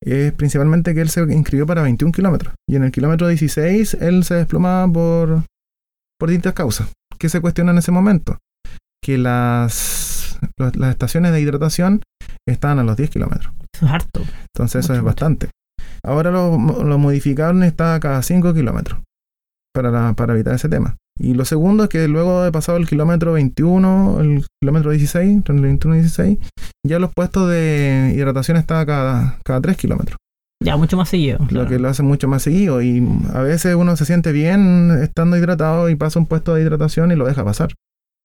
es 0.05 0.33
principalmente 0.33 0.93
que 0.93 1.01
él 1.01 1.09
se 1.09 1.21
inscribió 1.21 1.65
para 1.65 1.81
21 1.81 2.11
kilómetros. 2.11 2.53
Y 2.67 2.75
en 2.75 2.83
el 2.83 2.91
kilómetro 2.91 3.27
16 3.27 3.95
él 3.95 4.23
se 4.23 4.35
desplomaba 4.35 4.91
por, 4.91 5.43
por 6.19 6.29
distintas 6.29 6.53
causas. 6.53 6.91
¿Qué 7.17 7.29
se 7.29 7.41
cuestiona 7.41 7.71
en 7.71 7.77
ese 7.77 7.91
momento? 7.91 8.39
Que 9.01 9.17
las, 9.17 10.39
las 10.57 10.91
estaciones 10.91 11.31
de 11.31 11.41
hidratación 11.41 12.01
estaban 12.47 12.79
a 12.79 12.83
los 12.83 12.97
10 12.97 13.09
kilómetros. 13.09 13.53
Eso 13.73 13.85
es 13.85 13.91
harto. 13.91 14.21
Entonces 14.53 14.85
eso 14.85 14.93
es 14.93 15.01
bastante. 15.01 15.49
Ahora 16.03 16.31
lo, 16.31 16.57
lo 16.57 16.97
modificaron 16.97 17.63
está 17.63 17.95
a 17.95 17.99
cada 17.99 18.21
5 18.21 18.53
kilómetros 18.53 19.01
para, 19.73 20.13
para 20.13 20.33
evitar 20.33 20.55
ese 20.55 20.69
tema. 20.69 20.97
Y 21.19 21.35
lo 21.35 21.45
segundo 21.45 21.83
es 21.83 21.89
que 21.89 22.07
luego 22.07 22.43
de 22.43 22.51
pasado 22.51 22.77
el 22.77 22.87
kilómetro 22.87 23.33
21, 23.33 24.19
el 24.21 24.45
kilómetro 24.61 24.91
16, 24.91 25.29
entre 25.29 25.55
el 25.55 25.61
21 25.61 25.95
y 25.95 25.99
16, 25.99 26.39
ya 26.85 26.99
los 26.99 27.11
puestos 27.13 27.49
de 27.49 28.13
hidratación 28.15 28.57
están 28.57 28.85
cada, 28.85 29.37
cada 29.43 29.61
3 29.61 29.77
kilómetros. 29.77 30.17
Ya, 30.63 30.77
mucho 30.77 30.95
más 30.95 31.09
seguido. 31.09 31.39
Lo 31.49 31.67
que 31.67 31.77
lo 31.77 31.89
hace 31.89 32.03
mucho 32.03 32.27
más 32.27 32.41
seguido. 32.41 32.81
Y 32.81 33.05
a 33.33 33.41
veces 33.41 33.75
uno 33.75 33.95
se 33.97 34.05
siente 34.05 34.31
bien 34.31 34.91
estando 35.01 35.37
hidratado 35.37 35.89
y 35.89 35.95
pasa 35.95 36.19
un 36.19 36.25
puesto 36.25 36.55
de 36.55 36.61
hidratación 36.61 37.11
y 37.11 37.15
lo 37.15 37.25
deja 37.25 37.43
pasar. 37.43 37.73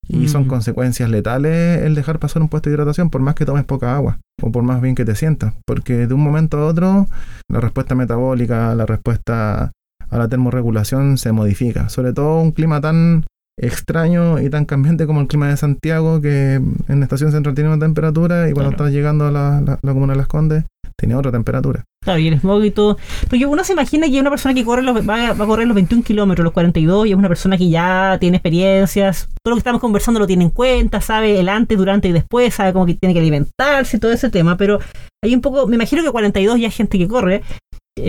Y 0.09 0.29
son 0.29 0.45
mm. 0.45 0.49
consecuencias 0.49 1.11
letales 1.11 1.83
el 1.83 1.95
dejar 1.95 2.19
pasar 2.19 2.41
un 2.41 2.49
puesto 2.49 2.71
de 2.71 2.75
hidratación 2.75 3.11
por 3.11 3.21
más 3.21 3.35
que 3.35 3.45
tomes 3.45 3.65
poca 3.65 3.95
agua 3.95 4.19
o 4.41 4.51
por 4.51 4.63
más 4.63 4.81
bien 4.81 4.95
que 4.95 5.05
te 5.05 5.15
sientas. 5.15 5.55
Porque 5.67 6.07
de 6.07 6.15
un 6.15 6.23
momento 6.23 6.59
a 6.59 6.67
otro 6.67 7.09
la 7.51 7.61
respuesta 7.61 7.95
metabólica, 7.95 8.75
la 8.75 8.87
respuesta 8.87 9.73
a 10.11 10.19
la 10.19 10.29
termorregulación 10.29 11.19
se 11.19 11.33
modifica. 11.33 11.89
Sobre 11.89 12.13
todo 12.13 12.41
un 12.41 12.53
clima 12.53 12.81
tan 12.81 13.25
extraño 13.61 14.41
y 14.41 14.51
tan 14.51 14.65
cambiante 14.65 15.07
como 15.07 15.21
el 15.21 15.27
clima 15.27 15.49
de 15.49 15.57
Santiago, 15.57 16.21
que 16.21 16.55
en 16.55 17.01
la 17.01 17.05
estación 17.05 17.33
central 17.33 17.55
tiene 17.55 17.71
una 17.71 17.79
temperatura 17.79 18.49
y 18.49 18.53
cuando 18.53 18.71
estás 18.71 18.93
llegando 18.93 19.27
a 19.27 19.31
la, 19.31 19.61
la, 19.61 19.79
la 19.83 19.93
comuna 19.93 20.13
de 20.13 20.19
Las 20.19 20.29
Condes 20.29 20.65
tiene 20.99 21.15
otra 21.15 21.31
temperatura. 21.31 21.85
Claro, 22.03 22.19
y 22.19 22.29
el 22.29 22.41
smog 22.41 22.65
y 22.65 22.71
todo. 22.71 22.99
Porque 23.29 23.47
uno 23.47 23.63
se 23.63 23.73
imagina 23.73 24.09
que 24.09 24.21
una 24.21 24.31
persona 24.31 24.55
que 24.55 24.65
corre 24.65 24.83
los, 24.83 24.97
va, 25.09 25.31
a 25.31 25.35
correr 25.35 25.67
los 25.67 25.75
21 25.75 26.03
kilómetros, 26.03 26.45
los 26.45 26.53
42, 26.53 27.07
y 27.07 27.11
es 27.11 27.17
una 27.17 27.29
persona 27.29 27.57
que 27.57 27.69
ya 27.69 28.17
tiene 28.19 28.39
experiencias, 28.39 29.29
todo 29.43 29.53
lo 29.53 29.57
que 29.57 29.61
estamos 29.61 29.81
conversando 29.81 30.19
lo 30.19 30.27
tiene 30.27 30.45
en 30.45 30.51
cuenta, 30.51 31.01
sabe 31.01 31.39
el 31.39 31.49
antes, 31.49 31.79
durante 31.79 32.09
y 32.09 32.13
después, 32.13 32.55
sabe 32.55 32.73
cómo 32.73 32.87
que 32.87 32.95
tiene 32.95 33.15
que 33.15 33.21
alimentarse, 33.21 33.99
todo 33.99 34.13
ese 34.13 34.31
tema, 34.31 34.57
pero 34.57 34.81
hay 35.23 35.35
un 35.35 35.41
poco, 35.41 35.67
me 35.67 35.77
imagino 35.77 36.03
que 36.03 36.11
42 36.11 36.59
ya 36.59 36.67
hay 36.67 36.73
gente 36.73 36.99
que 36.99 37.07
corre, 37.07 37.43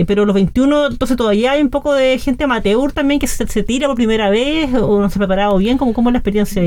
pero 0.06 0.24
los 0.24 0.34
21, 0.34 0.88
entonces 0.88 1.16
todavía 1.16 1.52
hay 1.52 1.62
un 1.62 1.70
poco 1.70 1.94
de 1.94 2.18
gente 2.18 2.44
amateur 2.44 2.92
también 2.92 3.20
que 3.20 3.26
se, 3.26 3.62
tira 3.62 3.86
por 3.86 3.96
primera 3.96 4.30
vez 4.30 4.72
o 4.74 5.00
no 5.00 5.08
se 5.10 5.18
ha 5.18 5.20
preparado 5.20 5.58
bien. 5.58 5.78
¿Cómo, 5.78 5.92
cómo 5.92 6.10
es 6.10 6.12
la 6.12 6.18
experiencia? 6.18 6.62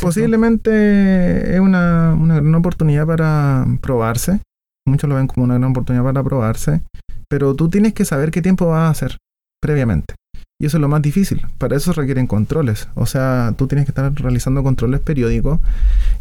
posiblemente 0.00 1.54
es 1.54 1.60
una, 1.60 2.14
una 2.14 2.36
gran 2.36 2.54
oportunidad 2.54 3.06
para 3.06 3.66
probarse. 3.80 4.40
Muchos 4.86 5.08
lo 5.08 5.16
ven 5.16 5.26
como 5.26 5.44
una 5.44 5.58
gran 5.58 5.70
oportunidad 5.70 6.04
para 6.04 6.22
probarse. 6.22 6.82
Pero 7.28 7.54
tú 7.54 7.68
tienes 7.68 7.94
que 7.94 8.04
saber 8.04 8.30
qué 8.30 8.42
tiempo 8.42 8.66
vas 8.66 8.82
a 8.82 8.90
hacer 8.90 9.18
previamente. 9.60 10.14
Y 10.62 10.66
eso 10.66 10.76
es 10.76 10.80
lo 10.80 10.88
más 10.88 11.02
difícil. 11.02 11.44
Para 11.58 11.76
eso 11.76 11.92
requieren 11.92 12.28
controles. 12.28 12.88
O 12.94 13.04
sea, 13.04 13.52
tú 13.58 13.66
tienes 13.66 13.84
que 13.84 13.90
estar 13.90 14.14
realizando 14.14 14.62
controles 14.62 15.00
periódicos. 15.00 15.58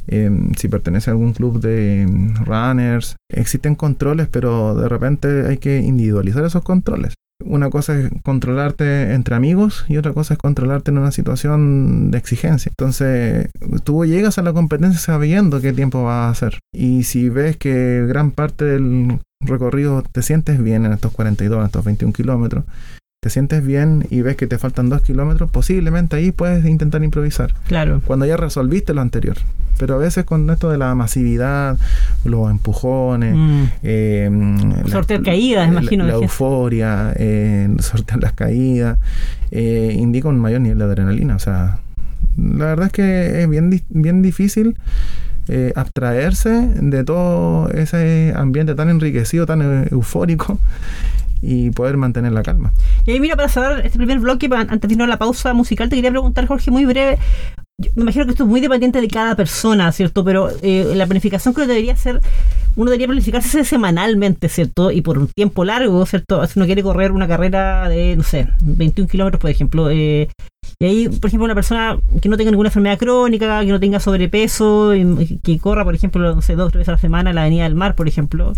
Em, 0.07 0.51
si 0.55 0.67
pertenece 0.67 1.11
a 1.11 1.13
algún 1.13 1.33
club 1.33 1.61
de 1.61 2.01
em, 2.01 2.33
runners, 2.37 3.17
existen 3.31 3.75
controles, 3.75 4.27
pero 4.31 4.73
de 4.73 4.89
repente 4.89 5.47
hay 5.47 5.59
que 5.59 5.77
individualizar 5.77 6.43
esos 6.43 6.63
controles. 6.63 7.13
Una 7.45 7.69
cosa 7.69 7.99
es 7.99 8.09
controlarte 8.23 9.13
entre 9.13 9.35
amigos 9.35 9.85
y 9.87 9.97
otra 9.97 10.11
cosa 10.11 10.33
es 10.33 10.39
controlarte 10.39 10.89
en 10.89 10.97
una 10.97 11.11
situación 11.11 12.09
de 12.09 12.17
exigencia. 12.17 12.71
Entonces, 12.71 13.47
tú 13.83 14.05
llegas 14.05 14.39
a 14.39 14.41
la 14.41 14.53
competencia 14.53 14.99
sabiendo 14.99 15.61
qué 15.61 15.71
tiempo 15.71 16.03
vas 16.03 16.15
a 16.15 16.29
hacer. 16.31 16.59
Y 16.73 17.03
si 17.03 17.29
ves 17.29 17.57
que 17.57 18.05
gran 18.07 18.31
parte 18.31 18.65
del 18.65 19.19
recorrido 19.39 20.03
te 20.11 20.23
sientes 20.23 20.61
bien 20.63 20.85
en 20.85 20.93
estos 20.93 21.11
42, 21.11 21.59
en 21.59 21.65
estos 21.65 21.85
21 21.85 22.13
kilómetros, 22.13 22.63
te 23.23 23.29
sientes 23.29 23.63
bien 23.63 24.07
y 24.09 24.21
ves 24.23 24.35
que 24.35 24.47
te 24.47 24.57
faltan 24.57 24.89
dos 24.89 25.03
kilómetros, 25.03 25.47
posiblemente 25.51 26.15
ahí 26.15 26.31
puedes 26.31 26.65
intentar 26.65 27.03
improvisar. 27.03 27.53
Claro. 27.67 28.01
Cuando 28.07 28.25
ya 28.25 28.35
resolviste 28.35 28.95
lo 28.95 29.01
anterior. 29.01 29.37
Pero 29.77 29.93
a 29.93 29.97
veces 29.99 30.25
con 30.25 30.49
esto 30.49 30.71
de 30.71 30.79
la 30.79 30.95
masividad, 30.95 31.77
los 32.25 32.49
empujones, 32.49 33.35
Mm. 33.35 33.63
eh, 33.83 34.81
Sortear 34.89 35.21
caídas, 35.21 35.67
imagino, 35.67 36.07
La, 36.07 36.13
euforia, 36.13 37.13
eh, 37.15 37.69
sortear 37.77 38.23
las 38.23 38.33
caídas, 38.33 38.97
eh, 39.51 39.95
indica 39.99 40.27
un 40.27 40.39
mayor 40.39 40.61
nivel 40.61 40.79
de 40.79 40.83
adrenalina. 40.85 41.35
O 41.35 41.39
sea, 41.39 41.77
la 42.37 42.65
verdad 42.65 42.87
es 42.87 42.91
que 42.91 43.43
es 43.43 43.47
bien, 43.47 43.83
bien 43.89 44.23
difícil 44.23 44.77
eh, 45.47 45.73
abstraerse 45.75 46.49
de 46.81 47.03
todo 47.03 47.69
ese 47.69 48.33
ambiente 48.35 48.73
tan 48.73 48.89
enriquecido, 48.89 49.45
tan 49.45 49.87
eufórico 49.91 50.57
y 51.41 51.71
poder 51.71 51.97
mantener 51.97 52.31
la 52.31 52.43
calma. 52.43 52.71
Y 53.05 53.11
ahí, 53.11 53.19
mira, 53.19 53.35
para 53.35 53.49
cerrar 53.49 53.85
este 53.85 53.97
primer 53.97 54.19
bloque, 54.19 54.49
antes 54.51 54.87
de 54.87 54.93
irnos 54.93 55.05
a 55.05 55.09
la 55.09 55.17
pausa 55.17 55.53
musical, 55.53 55.89
te 55.89 55.95
quería 55.95 56.11
preguntar, 56.11 56.45
Jorge, 56.47 56.71
muy 56.71 56.85
breve. 56.85 57.17
Yo 57.81 57.91
me 57.95 58.03
imagino 58.03 58.25
que 58.25 58.31
esto 58.31 58.43
es 58.43 58.49
muy 58.49 58.61
dependiente 58.61 59.01
de 59.01 59.07
cada 59.07 59.35
persona, 59.35 59.91
¿cierto? 59.91 60.23
Pero 60.23 60.49
eh, 60.61 60.93
la 60.95 61.05
planificación 61.05 61.53
creo 61.53 61.67
que 61.67 61.73
debería 61.73 61.95
ser, 61.95 62.21
uno 62.75 62.89
debería 62.89 63.07
planificarse 63.07 63.63
semanalmente, 63.65 64.49
¿cierto? 64.49 64.91
Y 64.91 65.01
por 65.01 65.17
un 65.17 65.27
tiempo 65.27 65.65
largo, 65.65 66.05
¿cierto? 66.05 66.45
Si 66.47 66.59
uno 66.59 66.65
quiere 66.65 66.83
correr 66.83 67.11
una 67.11 67.27
carrera 67.27 67.89
de, 67.89 68.15
no 68.15 68.23
sé, 68.23 68.47
21 68.61 69.09
kilómetros, 69.09 69.41
por 69.41 69.49
ejemplo. 69.49 69.89
eh, 69.89 70.29
y 70.79 70.85
ahí, 70.85 71.09
por 71.09 71.27
ejemplo, 71.27 71.45
una 71.45 71.53
persona 71.53 71.99
que 72.21 72.27
no 72.27 72.37
tenga 72.37 72.49
ninguna 72.49 72.69
enfermedad 72.69 72.97
crónica, 72.97 73.61
que 73.61 73.67
no 73.67 73.79
tenga 73.79 73.99
sobrepeso, 73.99 74.91
que 75.43 75.59
corra, 75.59 75.83
por 75.83 75.93
ejemplo, 75.93 76.33
no 76.33 76.41
sé, 76.41 76.55
dos 76.55 76.67
o 76.67 76.71
tres 76.71 76.79
veces 76.79 76.89
a 76.89 76.93
la 76.93 76.97
semana 76.97 77.29
en 77.29 77.35
la 77.35 77.41
Avenida 77.41 77.63
del 77.65 77.75
Mar, 77.75 77.93
por 77.93 78.07
ejemplo. 78.07 78.53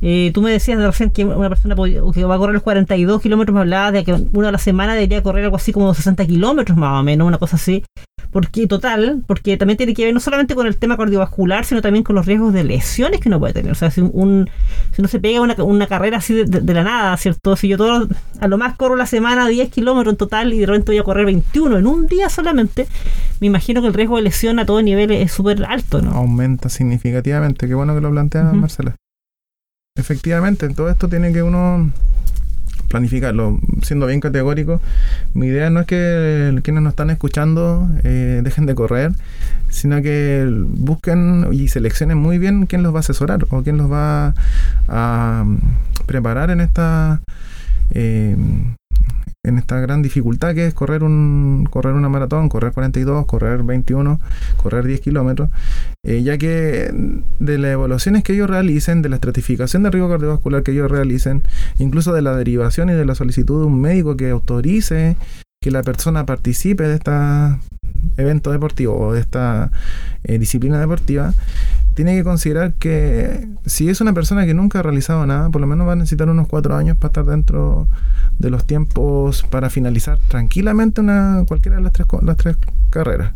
Eh, 0.00 0.30
tú 0.32 0.40
me 0.40 0.52
decías 0.52 0.78
de 0.78 0.86
recién 0.86 1.10
que 1.10 1.24
una 1.24 1.48
persona 1.48 1.74
que 1.74 2.24
va 2.24 2.34
a 2.34 2.38
correr 2.38 2.54
los 2.54 2.62
42 2.62 3.20
kilómetros, 3.20 3.54
me 3.54 3.62
hablabas 3.62 3.92
de 3.92 4.04
que 4.04 4.12
una 4.34 4.50
a 4.50 4.52
la 4.52 4.58
semana 4.58 4.94
debería 4.94 5.22
correr 5.22 5.44
algo 5.44 5.56
así 5.56 5.72
como 5.72 5.92
60 5.92 6.26
kilómetros 6.26 6.78
más 6.78 7.00
o 7.00 7.02
menos, 7.02 7.26
una 7.26 7.38
cosa 7.38 7.56
así. 7.56 7.82
Porque 8.34 8.66
total, 8.66 9.22
porque 9.28 9.56
también 9.56 9.76
tiene 9.76 9.94
que 9.94 10.04
ver 10.06 10.12
no 10.12 10.18
solamente 10.18 10.56
con 10.56 10.66
el 10.66 10.76
tema 10.76 10.96
cardiovascular, 10.96 11.64
sino 11.64 11.80
también 11.80 12.02
con 12.02 12.16
los 12.16 12.26
riesgos 12.26 12.52
de 12.52 12.64
lesiones 12.64 13.20
que 13.20 13.28
uno 13.28 13.38
puede 13.38 13.54
tener. 13.54 13.70
O 13.70 13.76
sea, 13.76 13.92
si, 13.92 14.00
un, 14.00 14.50
si 14.92 15.00
uno 15.00 15.08
se 15.08 15.20
pega 15.20 15.40
una, 15.40 15.54
una 15.62 15.86
carrera 15.86 16.18
así 16.18 16.34
de, 16.34 16.44
de- 16.44 16.60
de 16.60 16.74
la 16.74 16.82
nada, 16.82 17.16
¿cierto? 17.16 17.54
Si 17.54 17.68
yo 17.68 17.76
todo, 17.78 18.08
a 18.40 18.48
lo 18.48 18.58
más 18.58 18.74
corro 18.76 18.96
la 18.96 19.06
semana 19.06 19.46
10 19.46 19.70
kilómetros 19.70 20.12
en 20.14 20.16
total 20.18 20.52
y 20.52 20.58
de 20.58 20.66
repente 20.66 20.90
voy 20.90 20.98
a 20.98 21.04
correr 21.04 21.26
21 21.26 21.78
en 21.78 21.86
un 21.86 22.08
día 22.08 22.28
solamente, 22.28 22.88
me 23.40 23.46
imagino 23.46 23.80
que 23.82 23.86
el 23.86 23.94
riesgo 23.94 24.16
de 24.16 24.22
lesión 24.22 24.58
a 24.58 24.66
todo 24.66 24.82
nivel 24.82 25.12
es 25.12 25.30
súper 25.30 25.64
alto, 25.64 26.02
¿no? 26.02 26.10
Aumenta 26.10 26.68
significativamente. 26.68 27.68
Qué 27.68 27.74
bueno 27.74 27.94
que 27.94 28.00
lo 28.00 28.10
plantea 28.10 28.46
Ujú. 28.48 28.56
Marcela. 28.56 28.96
Efectivamente, 29.96 30.68
todo 30.70 30.90
esto 30.90 31.08
tiene 31.08 31.32
que 31.32 31.44
uno 31.44 31.92
planificarlo. 32.88 33.58
Siendo 33.82 34.06
bien 34.06 34.20
categórico, 34.20 34.80
mi 35.34 35.48
idea 35.48 35.68
no 35.68 35.80
es 35.80 35.86
que 35.86 36.58
quienes 36.62 36.82
nos 36.82 36.92
están 36.92 37.10
escuchando 37.10 37.88
eh, 38.04 38.40
dejen 38.42 38.66
de 38.66 38.74
correr, 38.74 39.12
sino 39.68 40.00
que 40.00 40.48
busquen 40.48 41.48
y 41.52 41.68
seleccionen 41.68 42.18
muy 42.18 42.38
bien 42.38 42.66
quién 42.66 42.82
los 42.82 42.94
va 42.94 42.98
a 42.98 43.00
asesorar 43.00 43.46
o 43.50 43.62
quién 43.62 43.76
los 43.76 43.90
va 43.90 44.34
a 44.88 45.42
mm, 45.44 45.58
preparar 46.06 46.50
en 46.50 46.60
esta 46.60 47.20
eh, 47.90 48.36
en 49.44 49.58
esta 49.58 49.78
gran 49.78 50.02
dificultad 50.02 50.54
que 50.54 50.66
es 50.66 50.74
correr 50.74 51.04
un 51.04 51.68
correr 51.70 51.94
una 51.94 52.08
maratón, 52.08 52.48
correr 52.48 52.72
42, 52.72 53.26
correr 53.26 53.62
21, 53.62 54.18
correr 54.56 54.86
10 54.86 55.00
kilómetros, 55.00 55.50
eh, 56.02 56.22
ya 56.22 56.38
que 56.38 56.90
de 57.38 57.58
las 57.58 57.72
evaluaciones 57.72 58.24
que 58.24 58.32
ellos 58.32 58.48
realicen, 58.48 59.02
de 59.02 59.10
la 59.10 59.16
estratificación 59.16 59.82
de 59.82 59.90
riesgo 59.90 60.08
cardiovascular 60.08 60.62
que 60.62 60.72
ellos 60.72 60.90
realicen, 60.90 61.42
incluso 61.78 62.12
de 62.12 62.22
la 62.22 62.34
derivación 62.34 62.88
y 62.88 62.94
de 62.94 63.04
la 63.04 63.14
solicitud 63.14 63.60
de 63.60 63.66
un 63.66 63.80
médico 63.80 64.16
que 64.16 64.30
autorice 64.30 65.16
que 65.60 65.70
la 65.70 65.82
persona 65.82 66.26
participe 66.26 66.84
de 66.84 66.94
este 66.94 67.10
evento 68.16 68.50
deportivo 68.50 68.98
o 68.98 69.12
de 69.12 69.20
esta 69.20 69.70
eh, 70.24 70.38
disciplina 70.38 70.80
deportiva, 70.80 71.34
tiene 71.94 72.14
que 72.16 72.24
considerar 72.24 72.74
que 72.74 73.48
si 73.64 73.88
es 73.88 74.00
una 74.00 74.12
persona 74.12 74.44
que 74.44 74.54
nunca 74.54 74.80
ha 74.80 74.82
realizado 74.82 75.24
nada, 75.26 75.48
por 75.50 75.60
lo 75.60 75.66
menos 75.66 75.86
va 75.86 75.92
a 75.92 75.96
necesitar 75.96 76.28
unos 76.28 76.48
cuatro 76.48 76.76
años 76.76 76.96
para 76.96 77.08
estar 77.08 77.24
dentro 77.24 77.86
de 78.38 78.50
los 78.50 78.66
tiempos 78.66 79.44
para 79.44 79.70
finalizar 79.70 80.18
tranquilamente 80.28 81.00
una 81.00 81.44
cualquiera 81.46 81.76
de 81.76 81.82
las 81.82 81.92
tres, 81.92 82.06
las 82.22 82.36
tres 82.36 82.56
carreras. 82.90 83.32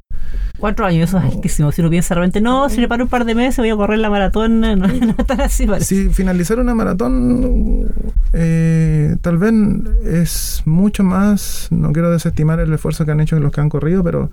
Cuatro 0.59 0.85
años, 0.87 1.09
eso 1.09 1.19
es 1.19 1.25
altísimo. 1.25 1.71
Si 1.71 1.81
uno 1.81 1.91
piensa 1.91 2.15
realmente, 2.15 2.41
no, 2.41 2.69
si 2.69 2.81
le 2.81 2.88
paro 2.88 3.05
un 3.05 3.11
par 3.11 3.25
de 3.25 3.35
meses 3.35 3.59
voy 3.59 3.71
a 3.71 3.77
correr 3.77 4.00
la 4.00 4.11
maratón, 4.11 4.61
no, 4.61 4.77
no 4.77 4.87
es 4.87 5.27
tan 5.27 5.41
así 5.41 5.67
parece. 5.67 5.95
Si 5.95 6.09
finalizar 6.11 6.59
una 6.59 6.75
maratón, 6.75 7.88
eh, 8.33 9.17
tal 9.21 9.38
vez 9.38 9.53
es 10.05 10.62
mucho 10.67 11.05
más, 11.05 11.69
no 11.71 11.93
quiero 11.93 12.11
desestimar 12.11 12.59
el 12.59 12.73
esfuerzo 12.73 13.05
que 13.05 13.12
han 13.12 13.21
hecho 13.21 13.38
los 13.38 13.53
que 13.53 13.61
han 13.61 13.69
corrido, 13.69 14.03
pero 14.03 14.33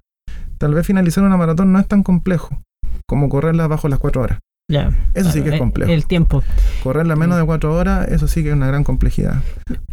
tal 0.58 0.74
vez 0.74 0.86
finalizar 0.88 1.24
una 1.24 1.38
maratón 1.38 1.72
no 1.72 1.80
es 1.80 1.88
tan 1.88 2.02
complejo 2.02 2.60
como 3.08 3.30
correrla 3.30 3.68
bajo 3.68 3.88
las 3.88 4.00
cuatro 4.00 4.22
horas. 4.22 4.40
Ya, 4.72 4.92
Eso 5.14 5.32
sí 5.32 5.42
que 5.44 5.50
es 5.50 5.54
el- 5.54 5.60
complejo. 5.60 5.92
El 5.92 6.08
tiempo. 6.08 6.44
Correrla 6.84 7.16
menos 7.16 7.38
de 7.38 7.46
cuatro 7.46 7.76
horas, 7.76 8.08
eso 8.10 8.28
sí 8.28 8.42
que 8.42 8.50
es 8.50 8.56
una 8.56 8.68
gran 8.68 8.84
complejidad. 8.84 9.44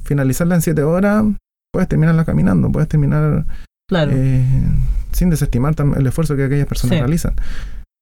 Finalizarla 0.02 0.54
en 0.54 0.62
siete 0.62 0.82
horas, 0.82 1.24
puedes 1.72 1.88
terminarla 1.88 2.24
caminando, 2.24 2.70
puedes 2.72 2.88
terminar 2.88 3.44
Claro. 3.88 4.12
eh, 4.14 4.44
sin 5.12 5.28
desestimar 5.28 5.74
el 5.96 6.06
esfuerzo 6.06 6.36
que 6.36 6.44
aquellas 6.44 6.66
personas 6.66 6.94
Sí. 6.96 7.00
realizan. 7.00 7.34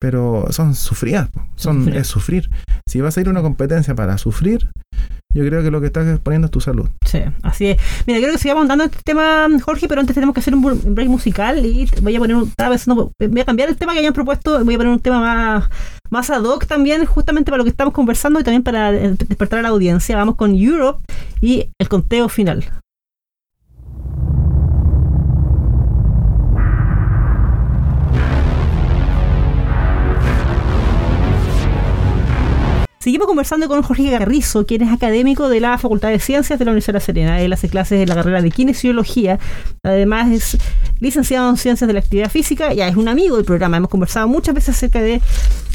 Pero 0.01 0.47
son 0.51 0.75
sufridas, 0.77 1.29
son, 1.57 1.79
Sufrir. 1.81 1.97
es 1.97 2.07
sufrir. 2.07 2.51
Si 2.89 3.01
vas 3.01 3.19
a 3.19 3.21
ir 3.21 3.27
a 3.27 3.31
una 3.31 3.43
competencia 3.43 3.95
para 3.97 4.17
sufrir, 4.17 4.71
yo 5.33 5.45
creo 5.45 5.63
que 5.63 5.71
lo 5.71 5.81
que 5.81 5.87
estás 5.87 6.07
exponiendo 6.09 6.47
es 6.47 6.51
tu 6.51 6.61
salud. 6.61 6.89
Sí, 7.05 7.21
así 7.43 7.69
es. 7.69 7.79
Mira, 8.07 8.19
creo 8.21 8.33
que 8.33 8.39
sigamos 8.39 8.63
andando 8.63 8.85
en 8.85 8.91
este 8.91 9.03
tema, 9.03 9.49
Jorge, 9.63 9.89
pero 9.89 10.01
antes 10.01 10.15
tenemos 10.15 10.35
que 10.35 10.41
hacer 10.41 10.55
un 10.55 10.95
break 10.95 11.09
musical 11.09 11.65
y 11.65 11.89
voy 12.03 12.17
a 12.17 12.19
poner 12.19 12.37
un, 12.37 12.49
estaba 12.49 12.71
pensando, 12.71 13.13
voy 13.19 13.41
a 13.41 13.45
cambiar 13.45 13.69
el 13.69 13.77
tema 13.77 13.93
que 13.93 13.99
habían 13.99 14.13
propuesto, 14.13 14.65
voy 14.65 14.75
a 14.75 14.79
poner 14.79 14.93
un 14.93 15.01
tema 15.01 15.21
más, 15.21 15.71
más 16.11 16.31
ad 16.31 16.43
hoc 16.43 16.67
también, 16.67 17.05
justamente 17.05 17.51
para 17.51 17.59
lo 17.59 17.65
que 17.65 17.71
estamos 17.71 17.95
conversando 17.95 18.41
y 18.41 18.45
también 18.45 18.63
para 18.63 18.93
eh, 18.93 19.15
despertar 19.29 19.61
a 19.61 19.63
la 19.63 19.69
audiencia. 19.69 20.17
Vamos 20.17 20.35
con 20.35 20.55
Europe 20.55 21.05
y 21.41 21.71
el 21.79 21.89
conteo 21.89 22.29
final. 22.29 22.65
Seguimos 33.03 33.29
conversando 33.29 33.67
con 33.67 33.81
Jorge 33.81 34.11
Garrizo, 34.11 34.67
quien 34.67 34.83
es 34.83 34.93
académico 34.93 35.49
de 35.49 35.59
la 35.59 35.79
Facultad 35.79 36.11
de 36.11 36.19
Ciencias 36.19 36.59
de 36.59 36.67
la 36.67 36.73
Universidad 36.73 36.93
de 36.93 36.99
La 36.99 37.05
Serena. 37.07 37.41
Él 37.41 37.51
hace 37.55 37.71
clases 37.71 38.03
en 38.03 38.11
la 38.11 38.15
carrera 38.15 38.43
de 38.43 38.51
Kinesiología. 38.51 39.39
Además 39.83 40.31
es 40.31 40.59
licenciado 41.01 41.49
en 41.49 41.57
Ciencias 41.57 41.89
de 41.89 41.95
la 41.95 42.01
Actividad 42.01 42.31
Física. 42.31 42.75
Ya 42.75 42.89
es 42.89 42.97
un 42.97 43.09
amigo 43.09 43.37
del 43.37 43.47
programa. 43.47 43.79
Hemos 43.79 43.89
conversado 43.89 44.29
muchas 44.29 44.55
veces 44.55 44.77
acerca 44.77 45.01
de 45.01 45.23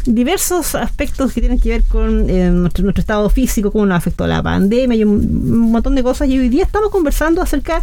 diversos 0.05 0.75
aspectos 0.75 1.34
que 1.34 1.41
tienen 1.41 1.60
que 1.60 1.70
ver 1.70 1.84
con 1.86 2.29
eh, 2.29 2.51
nuestro, 2.51 2.84
nuestro 2.84 3.01
estado 3.01 3.27
físico, 3.32 3.72
cómo 3.72 3.88
nos 3.88 3.98
afectó 3.98 4.27
la 4.27 4.44
pandemia 4.44 4.96
y 4.96 5.03
un, 5.03 5.72
montón 5.72 5.96
de 5.96 6.03
cosas. 6.03 6.29
Y 6.29 6.38
hoy 6.38 6.50
día 6.50 6.63
estamos 6.63 6.91
conversando 6.91 7.41
acerca 7.41 7.82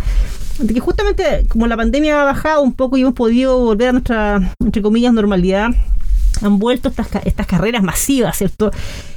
de 0.60 0.72
que 0.72 0.78
justamente 0.78 1.46
como 1.48 1.66
la 1.66 1.76
pandemia 1.76 2.22
ha 2.22 2.24
bajado 2.26 2.62
un 2.62 2.74
poco 2.74 2.96
y 2.96 3.00
hemos 3.00 3.14
podido 3.14 3.58
volver 3.58 3.88
a 3.88 3.92
nuestra, 3.92 4.54
entre 4.60 4.82
comillas, 4.82 5.12
normalidad, 5.12 5.70
han 6.42 6.58
vuelto 6.58 6.88
estas, 6.88 7.08
estas 7.24 7.46
carreras 7.46 7.82
masivas, 7.82 8.36
¿cierto? 8.36 8.70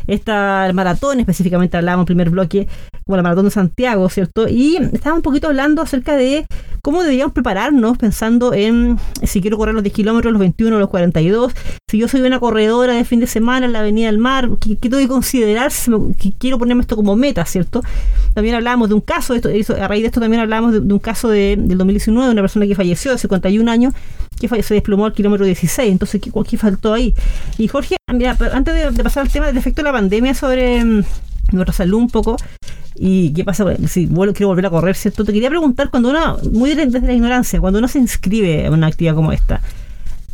Esta 0.07 0.69
maratón, 0.73 1.19
específicamente 1.19 1.77
hablábamos 1.77 2.03
el 2.03 2.07
primer 2.07 2.29
bloque, 2.29 2.67
como 3.05 3.17
la 3.17 3.23
maratón 3.23 3.45
de 3.45 3.51
Santiago, 3.51 4.09
¿cierto? 4.09 4.47
Y 4.47 4.77
estábamos 4.77 5.19
un 5.19 5.23
poquito 5.23 5.47
hablando 5.47 5.81
acerca 5.81 6.15
de 6.15 6.45
cómo 6.81 7.01
deberíamos 7.01 7.33
prepararnos 7.33 7.97
pensando 7.97 8.53
en 8.53 8.99
si 9.23 9.41
quiero 9.41 9.57
correr 9.57 9.73
los 9.73 9.83
10 9.83 9.93
kilómetros, 9.93 10.31
los 10.31 10.39
21, 10.39 10.79
los 10.79 10.89
42, 10.89 11.53
si 11.89 11.97
yo 11.97 12.07
soy 12.07 12.21
una 12.21 12.39
corredora 12.39 12.93
de 12.93 13.05
fin 13.05 13.19
de 13.19 13.27
semana 13.27 13.65
en 13.65 13.73
la 13.73 13.79
Avenida 13.79 14.07
del 14.07 14.17
Mar, 14.17 14.49
¿qué, 14.59 14.75
tengo 14.75 14.97
que 14.97 15.07
considerar 15.07 15.71
quiero 16.39 16.57
ponerme 16.57 16.81
esto 16.81 16.95
como 16.95 17.15
meta, 17.15 17.45
¿cierto? 17.45 17.81
También 18.33 18.55
hablábamos 18.55 18.89
de 18.89 18.95
un 18.95 19.01
caso, 19.01 19.33
esto, 19.33 19.49
a 19.79 19.87
raíz 19.87 20.03
de 20.03 20.07
esto 20.07 20.19
también 20.19 20.41
hablábamos 20.41 20.73
de, 20.73 20.79
de 20.81 20.93
un 20.93 20.99
caso 20.99 21.29
de, 21.29 21.55
del 21.57 21.77
2019, 21.77 22.27
de 22.27 22.33
una 22.33 22.41
persona 22.41 22.67
que 22.67 22.75
falleció 22.75 23.11
de 23.11 23.17
51 23.17 23.71
años, 23.71 23.93
que 24.39 24.63
se 24.63 24.73
desplomó 24.73 25.05
al 25.05 25.13
kilómetro 25.13 25.45
16, 25.45 25.91
entonces, 25.91 26.21
¿qué, 26.21 26.31
qué 26.47 26.57
faltó 26.57 26.93
ahí? 26.93 27.13
Y 27.57 27.67
Jorge, 27.67 27.95
mira, 28.13 28.37
antes 28.53 28.95
de, 28.95 29.03
pasar 29.03 29.23
al 29.23 29.31
tema 29.31 29.47
del 29.47 29.57
efecto 29.57 29.81
de 29.81 29.85
la 29.85 29.91
pandemia 29.91 30.33
sobre 30.33 30.83
mm, 30.83 31.03
nuestra 31.51 31.73
salud 31.73 31.99
un 31.99 32.09
poco, 32.09 32.37
¿Y 32.97 33.33
qué 33.33 33.43
pasa? 33.43 33.65
Si 33.87 34.05
vuelvo, 34.05 34.33
quiero 34.33 34.47
volver 34.47 34.67
a 34.67 34.69
correr, 34.69 34.95
¿cierto? 34.95 35.25
Te 35.25 35.33
quería 35.33 35.49
preguntar, 35.49 35.89
cuando 35.89 36.11
uno, 36.11 36.37
muy 36.53 36.73
desde 36.75 37.01
la 37.01 37.11
ignorancia, 37.11 37.59
cuando 37.59 37.79
uno 37.79 37.89
se 37.89 37.99
inscribe 37.99 38.65
en 38.65 38.71
una 38.71 38.87
actividad 38.87 39.15
como 39.15 39.33
esta, 39.33 39.59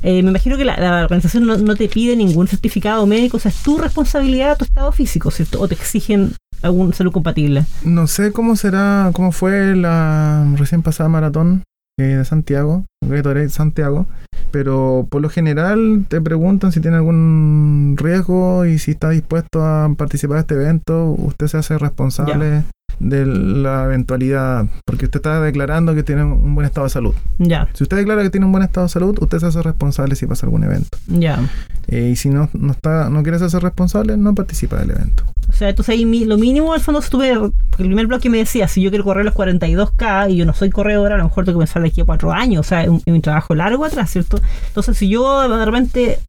eh, 0.03 0.24
me 0.24 0.29
imagino 0.29 0.58
que 0.58 0.65
la, 0.65 1.03
organización 1.03 1.46
no, 1.46 1.75
te 1.75 1.88
pide 1.88 2.15
ningún 2.15 2.48
certificado 2.48 3.05
médico, 3.05 3.38
o 3.38 3.39
sea, 3.39 3.50
es 3.50 3.63
tu 3.63 3.77
responsabilidad, 3.77 4.58
tu 4.58 4.65
estado 4.65 4.91
físico, 4.91 5.31
¿cierto? 5.31 5.60
O 5.60 5.67
te 5.67 5.75
exigen 5.75 6.34
algún 6.62 6.93
salud 6.93 7.12
compatible. 7.12 7.65
No 7.84 8.08
sé 8.08 8.31
cómo 8.31 8.55
será, 8.55 9.12
cómo 9.13 9.31
fue 9.31 9.75
la 9.75 10.48
recién 10.55 10.81
pasada 10.84 11.10
maratón 11.10 11.63
eh, 12.01 12.17
de 12.17 12.25
Santiago, 12.25 12.86
Gatorade 13.05 13.50
Santiago, 13.50 14.08
pero 14.51 15.08
por 15.10 15.22
lo 15.22 15.29
general 15.29 16.05
te 16.08 16.22
preguntan 16.22 16.72
si 16.72 16.81
tiene 16.81 16.98
algún 16.98 17.96
riesgo 17.98 18.65
y 18.65 18.79
si 18.79 18.91
está 18.91 19.10
dispuesto 19.10 19.63
a 19.65 19.93
participar 19.98 20.38
de 20.38 20.41
este 20.41 20.55
evento, 20.55 21.05
usted 21.17 21.48
se 21.48 21.58
hace 21.58 21.77
responsable 21.77 22.63
de 23.00 23.26
la 23.26 23.86
eventualidad, 23.86 24.66
porque 24.86 25.06
usted 25.06 25.20
está 25.20 25.42
declarando 25.42 25.96
que 25.96 26.04
tiene 26.04 26.24
un 26.24 26.56
buen 26.56 26.66
estado 26.66 26.86
de 26.86 26.92
salud. 26.92 27.14
Ya. 27.38 27.68
Si 27.74 27.84
usted 27.84 27.98
declara 27.98 28.24
que 28.24 28.30
tiene 28.30 28.46
un 28.46 28.52
buen 28.52 28.64
estado 28.64 28.88
de 28.88 28.92
salud, 28.92 29.18
usted 29.22 29.40
se 29.40 29.48
hace 29.48 29.62
responsable 29.62 30.16
si 30.16 30.26
pasa 30.26 30.46
algún 30.46 30.64
evento. 30.64 30.98
Ya. 31.08 31.40
Eh, 31.88 32.10
y 32.14 32.16
si 32.16 32.30
no, 32.30 32.50
no, 32.54 32.72
está, 32.72 33.10
no 33.10 33.24
quiere 33.24 33.38
hacerse 33.38 33.60
responsable, 33.60 34.18
no 34.18 34.36
participa 34.36 34.78
del 34.78 34.92
evento. 34.92 35.24
O 35.50 35.54
sea, 35.54 35.70
entonces 35.70 35.94
ahí 35.94 36.06
lo 36.26 36.38
mínimo 36.38 36.74
al 36.74 36.80
fondo 36.80 37.00
estuve, 37.00 37.38
porque 37.38 37.84
el 37.84 37.88
primer 37.88 38.08
bloque 38.08 38.30
me 38.30 38.38
decía, 38.38 38.68
si 38.68 38.82
yo 38.82 38.90
quiero 38.90 39.04
correr 39.04 39.26
los 39.26 39.34
42K 39.34 40.32
y 40.32 40.38
yo 40.38 40.46
no 40.46 40.54
soy 40.54 40.70
corredora, 40.70 41.16
a 41.16 41.18
lo 41.18 41.26
mejor 41.26 41.46
tengo 41.46 41.60
que 41.60 41.66
pensar 41.66 41.82
de 41.82 41.90
aquí 41.90 42.02
a 42.02 42.06
cuatro 42.06 42.32
años, 42.32 42.66
o 42.66 42.70
sea, 42.70 42.84
es 42.84 42.90
un, 42.90 43.22
trabajo 43.22 43.54
largo 43.54 43.84
atrás, 43.84 44.12
¿cierto? 44.12 44.40
Entonces, 44.68 44.98
si 44.98 45.10
yo 45.10 45.48
de 45.50 45.66
repente 45.66 46.20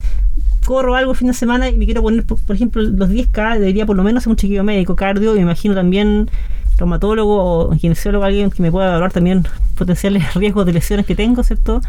corro 0.64 0.94
algo 0.94 1.12
el 1.12 1.16
fin 1.16 1.28
de 1.28 1.34
semana 1.34 1.68
y 1.68 1.76
me 1.76 1.84
quiero 1.84 2.02
poner, 2.02 2.24
por, 2.24 2.54
ejemplo, 2.54 2.82
los 2.82 3.08
10K, 3.08 3.58
debería 3.58 3.86
por 3.86 3.96
lo 3.96 4.02
menos 4.02 4.22
hacer 4.22 4.30
un 4.30 4.36
chequeo 4.36 4.64
médico, 4.64 4.96
cardio, 4.96 5.34
me 5.34 5.40
imagino 5.40 5.74
también 5.74 6.30
traumatólogo 6.76 7.68
o 7.68 7.76
kinesiólogo, 7.76 8.24
alguien 8.24 8.50
que 8.50 8.62
me 8.62 8.70
pueda 8.70 8.88
evaluar 8.88 9.12
también 9.12 9.44
potenciales 9.76 10.34
riesgos 10.34 10.66
de 10.66 10.72
lesiones 10.72 11.06
que 11.06 11.14
tengo, 11.14 11.42
¿cierto? 11.42 11.80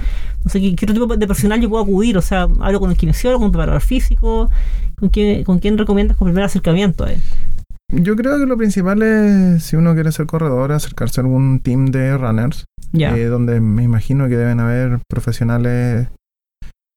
No 0.44 0.50
sé 0.50 0.60
qué, 0.60 0.74
otro 0.86 0.94
tipo 0.94 1.18
de 1.18 1.28
personal 1.28 1.62
yo 1.62 1.70
puedo 1.70 1.84
acudir, 1.84 2.18
o 2.18 2.22
sea, 2.22 2.48
hablo 2.60 2.80
con 2.80 2.92
el 2.92 2.98
kinesiólogo, 2.98 3.40
con 3.40 3.46
un 3.48 3.52
preparador 3.52 3.82
físico, 3.82 4.50
¿con 5.00 5.10
quién, 5.10 5.44
con 5.44 5.60
quién 5.60 5.78
recomiendas 5.78 6.18
con 6.18 6.28
primer 6.28 6.44
acercamiento 6.44 7.06
a 7.06 7.12
él? 7.12 7.22
Yo 7.92 8.16
creo 8.16 8.40
que 8.40 8.46
lo 8.46 8.58
principal 8.58 9.02
es, 9.04 9.64
si 9.64 9.76
uno 9.76 9.94
quiere 9.94 10.12
ser 10.12 10.26
corredor, 10.26 10.72
acercarse 10.72 11.22
a 11.22 11.24
algún 11.24 11.60
team 11.60 11.88
de 11.88 12.18
runners, 12.18 12.66
eh, 12.94 13.26
donde 13.26 13.60
me 13.62 13.84
imagino 13.84 14.28
que 14.28 14.36
deben 14.36 14.60
haber 14.60 15.00
profesionales 15.08 16.08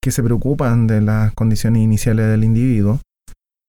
que 0.06 0.12
se 0.12 0.22
preocupan 0.22 0.86
de 0.86 1.00
las 1.00 1.34
condiciones 1.34 1.82
iniciales 1.82 2.28
del 2.28 2.44
individuo 2.44 3.00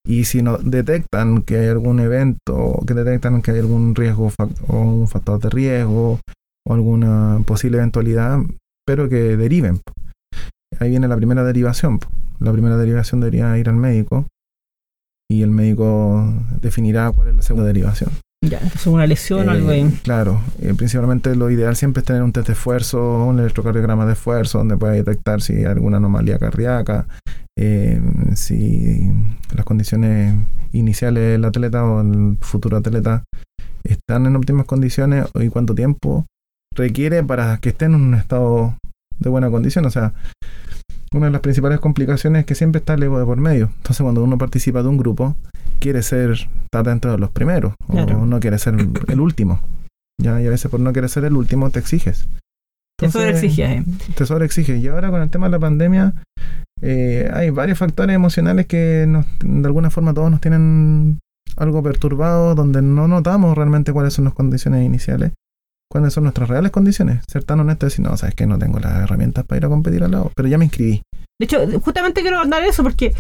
y 0.08 0.26
si 0.26 0.44
no 0.44 0.60
detectan 0.60 1.42
que 1.42 1.58
hay 1.58 1.66
algún 1.66 2.00
evento, 2.00 2.80
que 2.86 2.94
detectan 2.94 3.42
que 3.42 3.50
hay 3.50 3.58
algún 3.58 3.96
riesgo 3.96 4.32
o 4.68 4.78
un 4.78 5.08
factor 5.08 5.40
de 5.40 5.50
riesgo 5.50 6.20
o 6.64 6.74
alguna 6.76 7.42
posible 7.48 7.80
eventualidad, 7.80 8.38
pero 8.86 9.10
que 9.10 9.36
deriven. 9.36 9.82
Ahí 10.80 10.92
viene 10.92 11.08
la 11.08 11.16
primera 11.16 11.44
derivación. 11.44 12.02
La 12.40 12.52
primera 12.52 12.78
derivación 12.78 13.20
debería 13.20 13.58
ir 13.58 13.68
al 13.68 13.78
médico 13.78 14.28
y 15.32 15.42
el 15.42 15.50
médico 15.50 16.24
definirá 16.62 17.12
cuál 17.14 17.30
es 17.30 17.36
la 17.36 17.42
segunda 17.42 17.66
derivación. 17.66 18.12
Ya, 18.46 18.60
es 18.60 18.86
una 18.86 19.08
lesión 19.08 19.50
o 19.50 19.52
algo 19.52 19.70
ahí. 19.70 19.82
Eh, 19.82 20.00
claro, 20.04 20.42
eh, 20.62 20.74
principalmente 20.76 21.36
lo 21.36 21.50
ideal 21.50 21.76
siempre 21.76 22.02
es 22.02 22.06
tener 22.06 22.22
un 22.22 22.32
test 22.32 22.48
de 22.48 22.54
esfuerzo, 22.54 23.26
un 23.26 23.40
electrocardiograma 23.40 24.06
de 24.06 24.14
esfuerzo, 24.14 24.60
donde 24.60 24.78
pueda 24.78 24.94
detectar 24.94 25.42
si 25.42 25.54
hay 25.54 25.66
alguna 25.66 25.98
anomalía 25.98 26.38
cardíaca, 26.38 27.08
eh, 27.58 28.00
si 28.36 29.12
las 29.56 29.66
condiciones 29.66 30.36
iniciales 30.72 31.24
del 31.32 31.46
atleta 31.46 31.84
o 31.84 32.02
el 32.02 32.38
futuro 32.42 32.78
atleta 32.78 33.24
están 33.84 34.28
en 34.28 34.36
óptimas 34.36 34.66
condiciones 34.66 35.26
y 35.36 35.50
cuánto 35.50 35.74
tiempo 35.74 36.26
requiere 36.76 37.24
para 37.24 37.58
que 37.58 37.70
esté 37.70 37.86
en 37.86 37.96
un 37.96 38.14
estado 38.14 38.76
de 39.18 39.30
buena 39.30 39.50
condición. 39.50 39.86
O 39.86 39.90
sea, 39.90 40.14
una 41.12 41.26
de 41.26 41.32
las 41.32 41.42
principales 41.42 41.80
complicaciones 41.80 42.42
es 42.42 42.46
que 42.46 42.56
siempre 42.56 42.80
está 42.80 42.94
el 42.94 43.04
ego 43.04 43.18
de 43.18 43.26
por 43.26 43.38
medio. 43.38 43.72
Entonces, 43.78 44.04
cuando 44.04 44.24
uno 44.24 44.38
participa 44.38 44.84
de 44.84 44.90
un 44.90 44.98
grupo, 44.98 45.36
quiere 45.78 46.02
ser, 46.02 46.50
estar 46.66 46.86
dentro 46.86 47.12
de 47.12 47.18
los 47.18 47.32
primeros, 47.32 47.74
o 47.88 48.26
no 48.26 48.40
quiere 48.40 48.58
ser 48.60 48.76
el 49.08 49.20
último. 49.20 49.60
¿ya? 50.22 50.42
Y 50.42 50.48
a 50.48 50.50
veces 50.50 50.70
por 50.70 50.80
no 50.80 50.94
querer 50.94 51.10
ser 51.10 51.26
el 51.26 51.36
último 51.36 51.70
te 51.70 51.80
exiges. 51.80 52.28
te 53.00 53.10
sobreexiges. 53.10 53.86
Te 54.16 54.26
sobreexiges. 54.26 54.82
Y 54.82 54.88
ahora 54.88 55.10
con 55.10 55.22
el 55.22 55.30
tema 55.30 55.48
de 55.48 55.52
la 55.52 55.60
pandemia, 55.60 56.14
eh, 56.82 57.30
hay 57.34 57.50
varios 57.50 57.78
factores 57.78 58.16
emocionales 58.16 58.66
que 58.66 59.08
de 59.44 59.68
alguna 59.68 59.90
forma 59.90 60.14
todos 60.14 60.32
nos 60.32 60.42
tienen 60.42 61.20
algo 61.56 61.82
perturbados, 61.82 62.56
donde 62.56 62.82
no 62.82 63.08
notamos 63.08 63.58
realmente 63.58 63.94
cuáles 63.94 64.14
son 64.14 64.26
las 64.26 64.34
condiciones 64.34 64.86
iniciales 64.86 65.32
cuáles 65.90 66.14
son 66.14 66.24
nuestras 66.24 66.50
reales 66.50 66.72
condiciones. 66.72 67.24
Ser 67.28 67.44
tan 67.44 67.60
honesto 67.60 67.86
y 67.86 67.90
decir, 67.90 68.06
no, 68.06 68.16
sabes 68.18 68.36
que 68.36 68.46
no 68.46 68.58
tengo 68.60 68.80
las 68.80 69.04
herramientas 69.04 69.46
para 69.46 69.58
ir 69.58 69.66
a 69.66 69.70
competir 69.70 70.04
al 70.04 70.12
lado, 70.12 70.32
pero 70.36 70.48
ya 70.48 70.58
me 70.58 70.66
inscribí. 70.66 71.02
De 71.40 71.46
hecho, 71.46 71.60
justamente 71.82 72.22
quiero 72.22 72.40
hablar 72.40 72.64
de 72.64 72.70
eso 72.70 72.82
porque 72.82 73.14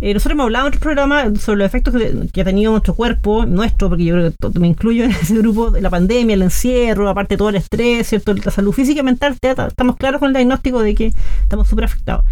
eh, 0.00 0.14
nosotros 0.14 0.34
hemos 0.34 0.44
hablado 0.44 0.66
en 0.66 0.68
otros 0.68 0.80
programas 0.80 1.40
sobre 1.40 1.58
los 1.58 1.66
efectos 1.66 1.92
que, 2.32 2.40
ha 2.40 2.44
tenido 2.44 2.70
nuestro 2.70 2.94
cuerpo, 2.94 3.46
nuestro, 3.46 3.88
porque 3.88 4.04
yo 4.04 4.14
creo 4.14 4.52
que 4.52 4.60
me 4.60 4.68
incluyo 4.68 5.04
en 5.04 5.10
ese 5.22 5.36
grupo, 5.38 5.70
la 5.70 5.90
pandemia, 5.90 6.34
el 6.34 6.42
encierro, 6.42 7.08
aparte 7.08 7.36
todo 7.36 7.48
el 7.48 7.56
estrés, 7.56 8.06
¿cierto? 8.06 8.32
la 8.32 8.52
salud 8.52 8.72
física 8.72 9.00
y 9.00 9.02
mental, 9.02 9.36
estamos 9.42 9.96
claros 9.96 10.20
con 10.20 10.28
el 10.28 10.34
diagnóstico 10.34 10.82
de 10.82 10.94
que 10.94 11.12
estamos 11.42 11.66
súper 11.66 11.86
afectados. 11.86 12.24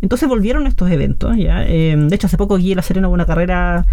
Entonces 0.00 0.28
volvieron 0.28 0.66
estos 0.66 0.90
eventos, 0.90 1.36
¿ya? 1.36 1.64
Eh, 1.66 1.96
de 1.96 2.14
hecho, 2.14 2.26
hace 2.26 2.36
poco 2.36 2.56
aquí 2.56 2.74
La 2.74 2.82
Serena 2.82 3.08
hubo 3.08 3.14
una 3.14 3.26
carrera 3.26 3.86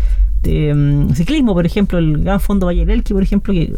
de 0.43 0.73
mm, 0.73 1.13
ciclismo, 1.15 1.53
por 1.53 1.65
ejemplo, 1.65 1.97
el 1.97 2.23
Gran 2.23 2.39
Fondo 2.39 2.67
Valle 2.67 2.83
Elqui, 2.83 3.13
por 3.13 3.23
ejemplo, 3.23 3.53
que 3.53 3.73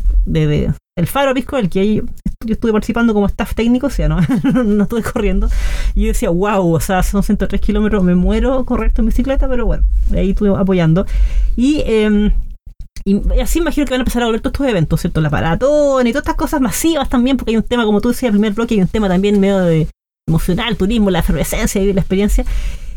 el 0.98 1.06
Faro 1.06 1.34
Pisco, 1.34 1.58
el 1.58 1.70
que 1.70 1.80
ahí 1.80 2.02
yo 2.46 2.54
estuve 2.54 2.72
participando 2.72 3.14
como 3.14 3.28
staff 3.28 3.54
técnico, 3.54 3.88
o 3.88 3.90
sea, 3.90 4.10
no, 4.10 4.20
no 4.66 4.84
estuve 4.84 5.04
corriendo. 5.04 5.48
Y 5.94 6.02
yo 6.02 6.08
decía, 6.08 6.30
wow, 6.30 6.74
o 6.74 6.80
sea, 6.80 7.04
son 7.04 7.24
103 7.24 7.62
kilómetros, 7.62 8.04
me 8.04 8.16
muero 8.16 8.66
correr 8.66 8.88
esto 8.88 9.04
bicicleta, 9.04 9.48
pero 9.48 9.66
bueno, 9.66 9.84
ahí 10.14 10.32
estuve 10.32 10.50
apoyando. 10.58 11.06
Y, 11.56 11.84
eh, 11.86 12.34
así 13.42 13.60
imagino 13.60 13.86
que 13.86 13.92
van 13.92 14.02
a 14.02 14.04
empezar 14.04 14.24
a 14.24 14.26
volver 14.26 14.42
todos 14.42 14.54
estos 14.56 14.68
eventos, 14.68 15.02
¿cierto? 15.02 15.22
La 15.22 15.30
paratón 15.30 16.08
y 16.08 16.12
todas 16.12 16.24
estas 16.24 16.36
cosas 16.36 16.62
masivas 16.62 17.10
también, 17.10 17.38
porque 17.38 17.52
hay 17.52 17.58
un 17.58 17.64
tema, 17.64 17.86
como 17.86 18.02
tú 18.02 18.10
decías, 18.10 18.30
el 18.30 18.34
primer 18.34 18.54
bloque, 18.54 18.74
hay 18.74 18.82
un 18.82 18.88
tema 18.88 19.08
también 19.08 19.40
medio 19.40 19.60
de 19.60 19.88
emocional, 20.28 20.76
turismo, 20.76 21.10
la 21.10 21.20
efervescencia 21.20 21.82
y 21.82 21.94
la 21.94 22.02
experiencia. 22.02 22.46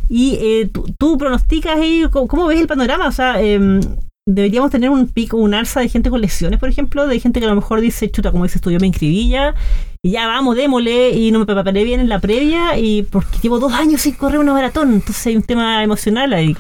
Y 0.09 0.38
eh, 0.40 0.71
tú, 0.99 1.16
pronosticas 1.16 1.79
ahí, 1.79 2.05
¿cómo, 2.11 2.47
ves 2.47 2.61
el 2.61 2.66
panorama? 2.66 3.07
O 3.07 3.12
sea, 3.12 3.40
eh, 3.40 3.81
deberíamos 4.27 4.71
tener 4.71 4.90
un 4.90 5.07
pico, 5.09 5.37
un 5.37 5.55
alza 5.55 5.81
de 5.81 5.88
gente 5.88 6.11
con 6.11 6.21
lesiones, 6.21 6.59
por 6.59 6.69
ejemplo, 6.69 7.07
de 7.07 7.21
gente 7.21 7.38
que 7.38 7.47
a 7.47 7.49
lo 7.49 7.55
mejor 7.55 7.81
dice, 7.81 8.11
chuta, 8.11 8.33
como 8.33 8.45
dices 8.45 8.61
tú, 8.61 8.71
yo 8.71 8.81
me 8.81 8.88
inscribí 8.88 9.29
ya, 9.29 9.55
y 10.03 10.11
ya 10.11 10.27
vamos, 10.27 10.57
démosle, 10.57 11.11
y 11.11 11.31
no 11.31 11.38
me 11.38 11.47
preparé 11.47 11.85
bien 11.85 12.01
en 12.01 12.09
la 12.09 12.19
previa, 12.19 12.77
y 12.77 13.05
porque 13.05 13.38
llevo 13.40 13.61
dos 13.61 13.73
años 13.73 14.01
sin 14.01 14.14
correr 14.14 14.40
una 14.40 14.53
maratón, 14.53 14.95
entonces 14.95 15.25
hay 15.29 15.37
un 15.37 15.43
tema 15.43 15.83
emocional 15.85 16.33
ahí. 16.33 16.57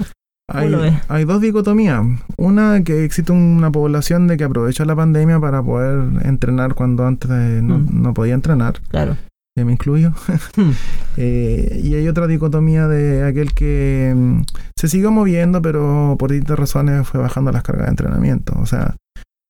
Hay, 0.52 0.72
hay, 1.06 1.24
dos 1.24 1.40
dicotomías. 1.40 2.04
Una, 2.36 2.82
que 2.82 3.04
existe 3.04 3.30
una 3.30 3.70
población 3.70 4.26
de 4.26 4.36
que 4.36 4.42
aprovecha 4.42 4.84
la 4.84 4.96
pandemia 4.96 5.38
para 5.38 5.62
poder 5.62 6.24
entrenar 6.24 6.74
cuando 6.74 7.06
antes 7.06 7.30
no, 7.30 7.78
mm. 7.78 8.02
no 8.02 8.14
podía 8.14 8.34
entrenar. 8.34 8.80
Claro 8.88 9.16
me 9.56 9.72
incluyo. 9.72 10.12
Hmm. 10.56 10.72
Eh, 11.16 11.80
y 11.82 11.94
hay 11.96 12.08
otra 12.08 12.26
dicotomía 12.26 12.88
de 12.88 13.24
aquel 13.26 13.52
que 13.52 14.14
mm, 14.16 14.42
se 14.74 14.88
siguió 14.88 15.10
moviendo, 15.10 15.60
pero 15.60 16.16
por 16.18 16.30
distintas 16.30 16.58
razones 16.58 17.06
fue 17.06 17.20
bajando 17.20 17.52
las 17.52 17.62
cargas 17.62 17.86
de 17.86 17.90
entrenamiento. 17.90 18.54
O 18.58 18.64
sea, 18.64 18.96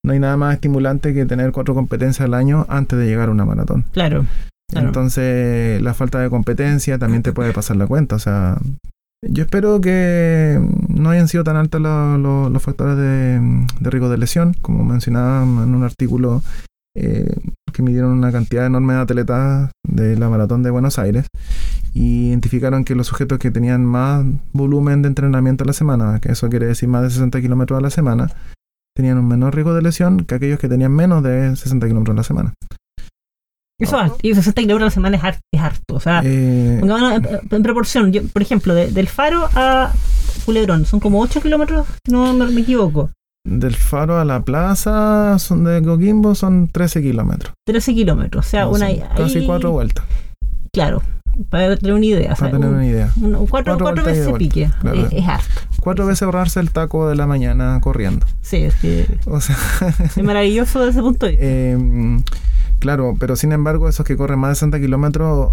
no 0.05 0.13
hay 0.13 0.19
nada 0.19 0.37
más 0.37 0.55
estimulante 0.55 1.15
que 1.15 1.27
tener 1.27 1.53
cuatro 1.53 1.75
competencias 1.75 2.27
al 2.27 2.35
año 2.35 2.67
antes 2.69 2.99
de 2.99 3.07
llegar 3.07 3.29
a 3.29 3.33
una 3.33 3.45
maratón. 3.45 3.85
Claro. 3.93 4.27
Entonces, 4.73 5.81
la 5.81 5.95
falta 5.95 6.19
de 6.19 6.31
competencia 6.31 6.99
también 6.99 7.23
te 7.23 7.33
puede 7.33 7.53
pasar 7.53 7.77
la 7.77 7.87
cuenta. 7.87 8.17
O 8.17 8.21
sea, 8.21 8.59
yo 9.23 9.45
espero 9.45 9.81
que 9.81 10.59
no 10.89 11.11
hayan 11.11 11.29
sido 11.29 11.45
tan 11.45 11.57
altos 11.57 11.81
los 11.81 12.63
factores 12.63 12.97
de, 12.97 13.39
de 13.79 13.91
riesgo 13.91 14.09
de 14.09 14.19
lesión, 14.19 14.55
como 14.61 14.83
mencionaba 14.83 15.43
en 15.45 15.75
un 15.75 15.85
artículo 15.85 16.43
eh, 16.97 17.33
que 17.73 17.83
midieron 17.83 18.11
una 18.11 18.33
cantidad 18.33 18.67
enorme 18.67 18.95
de 18.95 19.01
atletas 19.01 19.71
de 19.87 20.17
la 20.17 20.29
maratón 20.29 20.63
de 20.63 20.71
Buenos 20.71 20.99
Aires 20.99 21.27
y 21.95 22.29
identificaron 22.29 22.85
que 22.85 22.95
los 22.95 23.09
sujetos 23.09 23.39
que 23.39 23.51
tenían 23.51 23.85
más 23.85 24.25
volumen 24.53 25.03
de 25.03 25.09
entrenamiento 25.09 25.65
a 25.65 25.67
la 25.67 25.73
semana, 25.73 26.21
que 26.21 26.33
eso 26.33 26.49
quiere 26.49 26.67
decir 26.67 26.89
más 26.89 27.03
de 27.03 27.11
60 27.11 27.41
kilómetros 27.41 27.79
a 27.79 27.83
la 27.83 27.91
semana, 27.91 28.31
tenían 28.95 29.19
un 29.19 29.29
menor 29.29 29.55
riesgo 29.55 29.75
de 29.75 29.83
lesión 29.83 30.25
que 30.25 30.35
aquellos 30.35 30.59
que 30.59 30.69
tenían 30.69 30.93
menos 30.93 31.23
de 31.23 31.57
60 31.57 31.87
kilómetros 31.87 32.15
a 32.15 32.19
la 32.19 32.25
semana. 32.25 32.55
Eso 33.79 34.01
es 34.03 34.13
y 34.23 34.35
60 34.35 34.61
kilómetros 34.61 34.83
a 34.83 34.87
la 34.87 34.91
semana 34.91 35.17
es 35.53 35.61
harto. 35.61 35.95
O 35.95 36.01
sea, 36.01 36.21
eh, 36.25 36.81
en, 36.81 37.63
proporción, 37.63 38.13
por 38.33 38.43
ejemplo, 38.43 38.75
del 38.75 39.09
Faro 39.09 39.49
a 39.55 39.93
Culebrón, 40.45 40.85
son 40.85 41.01
como 41.01 41.21
8 41.21 41.41
kilómetros, 41.41 41.87
si 42.05 42.13
no 42.13 42.35
me 42.35 42.61
equivoco. 42.61 43.11
Del 43.47 43.75
faro 43.75 44.19
a 44.21 44.25
la 44.25 44.43
plaza 44.43 45.39
son 45.39 45.65
de 45.65 45.83
Coquimbo 45.83 46.35
son 46.35 46.69
13 46.69 47.01
kilómetros. 47.03 47.55
13 47.67 47.95
kilómetros, 47.95 48.47
o 48.47 48.49
sea, 48.49 48.69
una... 48.69 48.89
Casi 49.17 49.47
cuatro 49.47 49.71
vueltas. 49.73 50.05
Claro. 50.73 51.03
Para 51.49 51.77
tener 51.77 51.95
una 51.95 52.05
idea. 52.05 52.33
o 52.33 52.37
sea, 52.37 52.51
para 52.51 52.53
tener 52.53 52.69
un- 52.69 52.75
una 52.75 52.87
idea. 52.87 53.11
un- 53.21 53.47
cuatro, 53.47 53.79
veces 54.05 54.31
pique. 54.37 54.67
vuelta, 54.67 54.79
claro. 54.81 55.07
Es, 55.07 55.13
es 55.13 55.27
harto. 55.29 55.61
Cuatro 55.81 56.07
veces 56.07 56.23
ahorrarse 56.23 56.61
el 56.61 56.71
taco 56.71 57.09
de 57.09 57.15
la 57.17 57.27
mañana 57.27 57.81
corriendo. 57.81 58.27
Sí, 58.43 58.59
es 58.59 58.75
que 58.75 59.07
O 59.25 59.41
sea, 59.41 59.57
es 60.17 60.23
maravilloso 60.23 60.81
desde 60.81 60.91
ese 60.91 61.01
punto 61.03 61.25
de 61.27 61.33
vista. 61.33 61.47
eh, 61.47 62.19
claro, 62.79 63.17
pero 63.19 63.37
sin 63.37 63.53
embargo, 63.53 63.89
esos 63.89 64.05
que 64.05 64.17
corren 64.19 64.39
más 64.39 64.51
de 64.51 64.55
60 64.57 64.81
kilómetros 64.81 65.53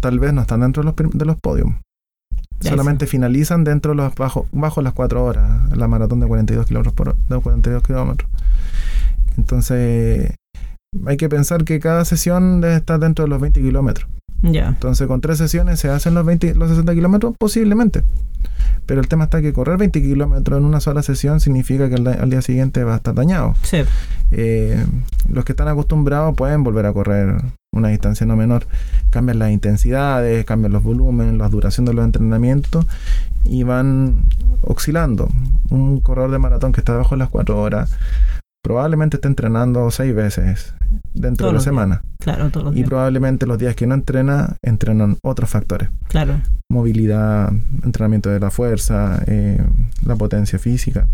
tal 0.00 0.18
vez 0.18 0.32
no 0.32 0.40
están 0.40 0.60
dentro 0.60 0.82
de 0.82 0.86
los, 0.86 1.12
de 1.12 1.24
los 1.26 1.36
podios. 1.38 1.68
Solamente 2.60 3.06
finalizan 3.06 3.64
dentro 3.64 3.92
de 3.92 3.96
los 3.96 4.14
bajo, 4.14 4.46
bajo 4.52 4.82
las 4.82 4.92
4 4.94 5.22
horas, 5.24 5.76
la 5.76 5.88
maratón 5.88 6.20
de 6.20 6.26
42 6.26 6.66
kilómetros 6.66 6.94
por 6.94 7.08
hora- 7.10 7.18
de 7.28 7.40
42 7.40 7.82
kilómetros. 7.82 8.28
Entonces, 9.36 10.34
hay 11.06 11.16
que 11.16 11.28
pensar 11.28 11.64
que 11.64 11.78
cada 11.80 12.04
sesión 12.04 12.60
debe 12.60 12.76
estar 12.76 12.98
dentro 12.98 13.24
de 13.24 13.28
los 13.28 13.40
20 13.40 13.60
kilómetros. 13.60 14.08
Ya. 14.42 14.68
Entonces, 14.68 15.06
con 15.06 15.20
tres 15.20 15.38
sesiones 15.38 15.80
se 15.80 15.88
hacen 15.88 16.14
los 16.14 16.24
20, 16.24 16.54
los 16.54 16.68
60 16.70 16.94
kilómetros, 16.94 17.34
posiblemente. 17.38 18.02
Pero 18.86 19.00
el 19.00 19.08
tema 19.08 19.24
está 19.24 19.42
que 19.42 19.52
correr 19.52 19.78
20 19.78 20.00
kilómetros 20.00 20.58
en 20.58 20.64
una 20.64 20.80
sola 20.80 21.02
sesión 21.02 21.40
significa 21.40 21.88
que 21.88 21.96
al, 21.96 22.06
al 22.06 22.30
día 22.30 22.42
siguiente 22.42 22.84
va 22.84 22.94
a 22.94 22.96
estar 22.96 23.14
dañado. 23.14 23.54
Sí. 23.62 23.78
Eh, 24.30 24.84
los 25.28 25.44
que 25.44 25.52
están 25.52 25.68
acostumbrados 25.68 26.36
pueden 26.36 26.62
volver 26.62 26.86
a 26.86 26.92
correr 26.92 27.36
una 27.72 27.88
distancia 27.88 28.26
no 28.26 28.36
menor. 28.36 28.66
Cambian 29.10 29.38
las 29.38 29.50
intensidades, 29.50 30.44
cambian 30.44 30.72
los 30.72 30.82
volúmenes, 30.82 31.34
la 31.34 31.48
duración 31.48 31.84
de 31.84 31.94
los 31.94 32.04
entrenamientos 32.04 32.86
y 33.44 33.64
van 33.64 34.24
oscilando. 34.62 35.28
Un 35.70 36.00
corredor 36.00 36.30
de 36.30 36.38
maratón 36.38 36.72
que 36.72 36.80
está 36.80 36.92
debajo 36.92 37.14
de 37.16 37.20
las 37.20 37.28
4 37.28 37.60
horas 37.60 37.96
probablemente 38.62 39.16
esté 39.16 39.28
entrenando 39.28 39.90
6 39.90 40.14
veces 40.14 40.74
dentro 41.16 41.46
Todos 41.48 41.50
de 41.50 41.52
la 41.54 41.58
días. 41.58 41.64
semana. 41.64 42.02
Claro, 42.20 42.50
todos 42.50 42.64
los 42.66 42.72
Y 42.74 42.76
días. 42.76 42.88
probablemente 42.88 43.46
los 43.46 43.58
días 43.58 43.74
que 43.76 43.86
no 43.86 43.94
entrena, 43.94 44.56
entrenan 44.62 45.16
otros 45.22 45.48
factores. 45.50 45.88
Claro. 46.08 46.40
Movilidad, 46.70 47.52
entrenamiento 47.84 48.30
de 48.30 48.40
la 48.40 48.50
fuerza, 48.50 49.22
eh, 49.26 49.62
la 50.04 50.16
potencia 50.16 50.58
física. 50.58 51.08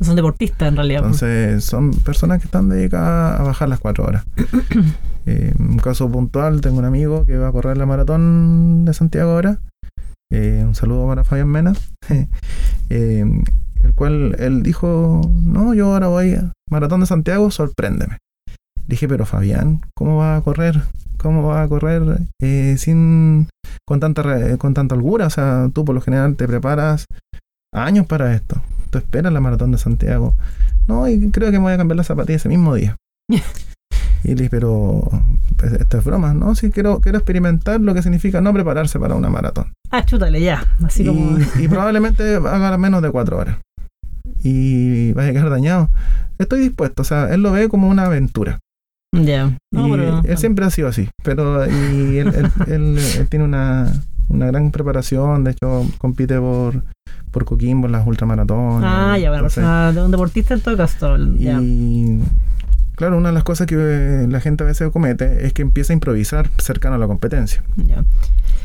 Son 0.00 0.16
deportistas 0.16 0.68
en 0.68 0.76
realidad. 0.76 1.00
pues. 1.02 1.22
Entonces, 1.22 1.64
son 1.64 1.90
personas 1.92 2.38
que 2.40 2.46
están 2.46 2.68
dedicadas 2.68 3.38
a 3.40 3.42
bajar 3.44 3.68
las 3.68 3.78
cuatro 3.80 4.04
horas. 4.04 4.24
Eh, 5.24 5.54
un 5.56 5.78
caso 5.78 6.10
puntual, 6.10 6.60
tengo 6.60 6.80
un 6.80 6.84
amigo 6.84 7.24
que 7.24 7.36
va 7.38 7.46
a 7.46 7.52
correr 7.52 7.76
la 7.76 7.86
maratón 7.86 8.84
de 8.84 8.92
Santiago 8.92 9.30
ahora. 9.30 9.60
Eh, 10.32 10.64
un 10.66 10.74
saludo 10.74 11.06
para 11.06 11.22
Fabián 11.22 11.46
Mena. 11.46 11.74
El 12.90 13.94
cual 13.94 14.34
él 14.40 14.64
dijo, 14.64 15.20
no, 15.42 15.74
yo 15.74 15.92
ahora 15.92 16.08
voy 16.08 16.34
a 16.34 16.52
maratón 16.68 17.00
de 17.00 17.06
Santiago, 17.06 17.52
sorpréndeme. 17.52 18.18
Dije, 18.92 19.08
pero 19.08 19.24
Fabián, 19.24 19.80
¿cómo 19.96 20.18
va 20.18 20.36
a 20.36 20.42
correr? 20.42 20.82
¿Cómo 21.16 21.46
va 21.48 21.62
a 21.62 21.68
correr 21.68 22.02
eh, 22.42 22.76
sin 22.76 23.48
con 23.88 24.00
tanta 24.00 24.58
con 24.58 24.74
tanta 24.74 24.94
holgura? 24.94 25.28
O 25.28 25.30
sea, 25.30 25.70
tú 25.72 25.82
por 25.86 25.94
lo 25.94 26.02
general 26.02 26.36
te 26.36 26.46
preparas 26.46 27.06
años 27.74 28.04
para 28.04 28.34
esto. 28.34 28.60
Tú 28.90 28.98
esperas 28.98 29.32
la 29.32 29.40
maratón 29.40 29.72
de 29.72 29.78
Santiago. 29.78 30.34
No, 30.88 31.08
y 31.08 31.30
creo 31.30 31.50
que 31.50 31.56
me 31.56 31.62
voy 31.64 31.72
a 31.72 31.78
cambiar 31.78 31.96
la 31.96 32.04
zapatilla 32.04 32.36
ese 32.36 32.50
mismo 32.50 32.74
día. 32.74 32.96
y 33.30 34.28
le 34.28 34.34
dije, 34.34 34.50
pero 34.50 35.08
pues, 35.56 35.72
esto 35.72 35.96
es 35.96 36.04
broma, 36.04 36.34
¿no? 36.34 36.54
Sí, 36.54 36.70
quiero, 36.70 37.00
quiero 37.00 37.16
experimentar 37.16 37.80
lo 37.80 37.94
que 37.94 38.02
significa 38.02 38.42
no 38.42 38.52
prepararse 38.52 38.98
para 38.98 39.14
una 39.14 39.30
maratón. 39.30 39.72
Ah, 39.90 40.04
chútale 40.04 40.38
ya. 40.38 40.66
Así 40.84 41.02
Y, 41.02 41.06
como. 41.06 41.38
y 41.58 41.66
probablemente 41.66 42.34
haga 42.36 42.76
menos 42.76 43.00
de 43.00 43.10
cuatro 43.10 43.38
horas. 43.38 43.56
Y 44.42 45.12
vaya 45.14 45.30
a 45.30 45.32
quedar 45.32 45.48
dañado. 45.48 45.88
Estoy 46.38 46.60
dispuesto, 46.60 47.00
o 47.02 47.04
sea, 47.06 47.32
él 47.32 47.40
lo 47.42 47.52
ve 47.52 47.68
como 47.70 47.88
una 47.88 48.04
aventura. 48.04 48.58
Ya. 49.14 49.58
No, 49.70 49.88
y 49.88 49.90
pero- 49.90 50.22
él 50.24 50.38
siempre 50.38 50.64
ha 50.64 50.70
sido 50.70 50.88
así, 50.88 51.08
pero 51.22 51.66
y 51.66 52.18
él, 52.18 52.28
él- 52.34 52.50
él- 52.68 52.98
él 53.18 53.28
tiene 53.28 53.44
una, 53.44 53.92
una 54.28 54.46
gran 54.46 54.70
preparación, 54.70 55.44
de 55.44 55.50
hecho 55.52 55.86
compite 55.98 56.38
por, 56.38 56.82
por 57.30 57.44
Coquimbo 57.44 57.86
en 57.86 57.92
las 57.92 58.06
ultramaratones. 58.06 58.82
Ah, 58.84 59.18
ya, 59.18 59.28
bueno, 59.28 59.44
Entonces, 59.46 59.56
persona 59.56 59.92
de 59.92 60.02
un 60.02 60.10
deportista 60.10 60.54
en 60.54 60.60
todo 60.62 60.76
caso. 60.78 61.16
Ya. 61.36 61.58
y 61.60 62.22
claro, 62.96 63.18
una 63.18 63.28
de 63.28 63.34
las 63.34 63.44
cosas 63.44 63.66
que 63.66 63.74
eh, 63.78 64.26
la 64.30 64.40
gente 64.40 64.64
a 64.64 64.66
veces 64.66 64.90
comete 64.90 65.46
es 65.46 65.52
que 65.52 65.60
empieza 65.62 65.92
a 65.92 65.94
improvisar 65.94 66.48
cercano 66.58 66.94
a 66.94 66.98
la 66.98 67.06
competencia. 67.06 67.62
ya. 67.76 68.04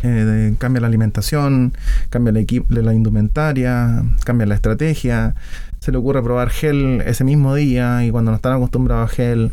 Eh, 0.04 0.08
de- 0.08 0.56
cambia 0.58 0.80
la 0.80 0.88
alimentación, 0.88 1.74
cambia 2.10 2.32
la, 2.32 2.82
la 2.82 2.94
indumentaria, 2.94 4.04
cambia 4.24 4.46
la 4.48 4.56
estrategia. 4.56 5.36
Se 5.80 5.92
le 5.92 5.98
ocurre 5.98 6.22
probar 6.24 6.50
gel 6.52 7.02
ese 7.06 7.24
mismo 7.24 7.54
día 7.56 8.06
y 8.06 8.12
cuando 8.12 8.32
no 8.32 8.36
están 8.38 8.54
acostumbrados 8.54 9.12
a 9.12 9.14
gel. 9.14 9.52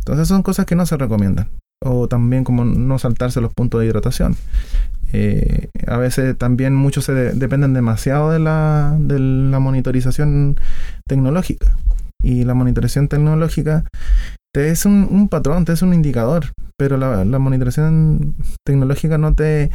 Entonces 0.00 0.28
son 0.28 0.42
cosas 0.42 0.66
que 0.66 0.74
no 0.76 0.84
se 0.86 0.96
recomiendan. 0.96 1.48
O 1.82 2.08
también 2.08 2.44
como 2.44 2.64
no 2.64 2.98
saltarse 2.98 3.40
los 3.40 3.52
puntos 3.54 3.80
de 3.80 3.86
hidratación. 3.86 4.36
Eh, 5.12 5.68
a 5.86 5.96
veces 5.96 6.36
también 6.36 6.74
muchos 6.74 7.04
se 7.04 7.12
de- 7.14 7.32
dependen 7.32 7.72
demasiado 7.72 8.30
de 8.30 8.38
la, 8.38 8.96
de 8.98 9.18
la 9.18 9.58
monitorización 9.60 10.58
tecnológica. 11.08 11.76
Y 12.22 12.44
la 12.44 12.54
monitorización 12.54 13.08
tecnológica 13.08 13.84
te 14.54 14.70
es 14.70 14.84
un, 14.84 15.08
un 15.10 15.28
patrón, 15.28 15.64
te 15.64 15.72
es 15.72 15.80
un 15.82 15.94
indicador, 15.94 16.52
pero 16.76 16.96
la, 16.98 17.24
la 17.24 17.38
monitorización 17.38 18.34
tecnológica 18.66 19.16
no 19.16 19.34
te 19.34 19.70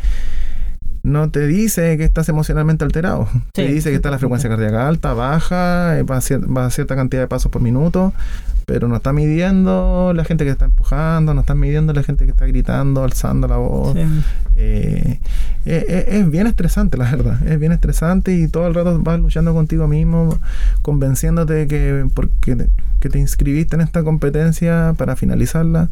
no 1.06 1.30
te 1.30 1.46
dice 1.48 1.98
que 1.98 2.04
estás 2.04 2.28
emocionalmente 2.30 2.84
alterado. 2.84 3.30
te 3.54 3.68
dice 3.68 3.90
que 3.92 3.96
está 3.96 4.12
la 4.12 4.20
frecuencia 4.20 4.50
cardíaca 4.50 4.88
alta, 4.88 5.14
baja, 5.14 5.98
eh, 5.98 6.04
va 6.04 6.18
a, 6.18 6.22
cier- 6.22 6.46
va 6.46 6.66
a 6.66 6.70
cierta 6.72 6.96
cantidad 6.96 7.22
de 7.22 7.28
pasos 7.28 7.52
por 7.52 7.62
minuto, 7.62 8.12
pero 8.66 8.88
no 8.88 8.96
está 8.96 9.14
midiendo 9.14 10.12
la 10.16 10.26
gente 10.26 10.44
que 10.44 10.50
está 10.50 10.66
empujando, 10.66 11.34
no 11.36 11.42
está 11.42 11.54
midiendo 11.54 11.94
la 11.94 12.02
gente 12.02 12.26
que 12.26 12.32
está 12.32 12.48
gritando, 12.48 13.04
alzando 13.04 13.48
la 13.48 13.58
voz. 13.58 13.94
Sí. 13.94 14.00
Eh, 14.58 15.20
eh, 15.66 15.86
eh, 15.88 16.06
es 16.10 16.30
bien 16.32 16.48
estresante, 16.48 16.98
la 16.98 17.12
verdad. 17.12 17.46
Es 17.48 17.60
bien 17.60 17.72
estresante 17.72 18.34
y 18.34 18.48
todo 18.48 18.66
el 18.68 18.74
rato 18.74 19.00
vas 19.02 19.20
luchando 19.20 19.54
contigo 19.54 19.88
mismo, 19.88 20.40
convenciéndote 20.82 21.68
que, 21.68 22.08
porque 22.14 22.56
te, 22.56 22.70
que 23.00 23.10
te 23.10 23.20
inscribiste 23.20 23.76
en 23.76 23.82
esta 23.82 24.04
competencia 24.04 24.94
para 24.98 25.16
finalizarla 25.16 25.90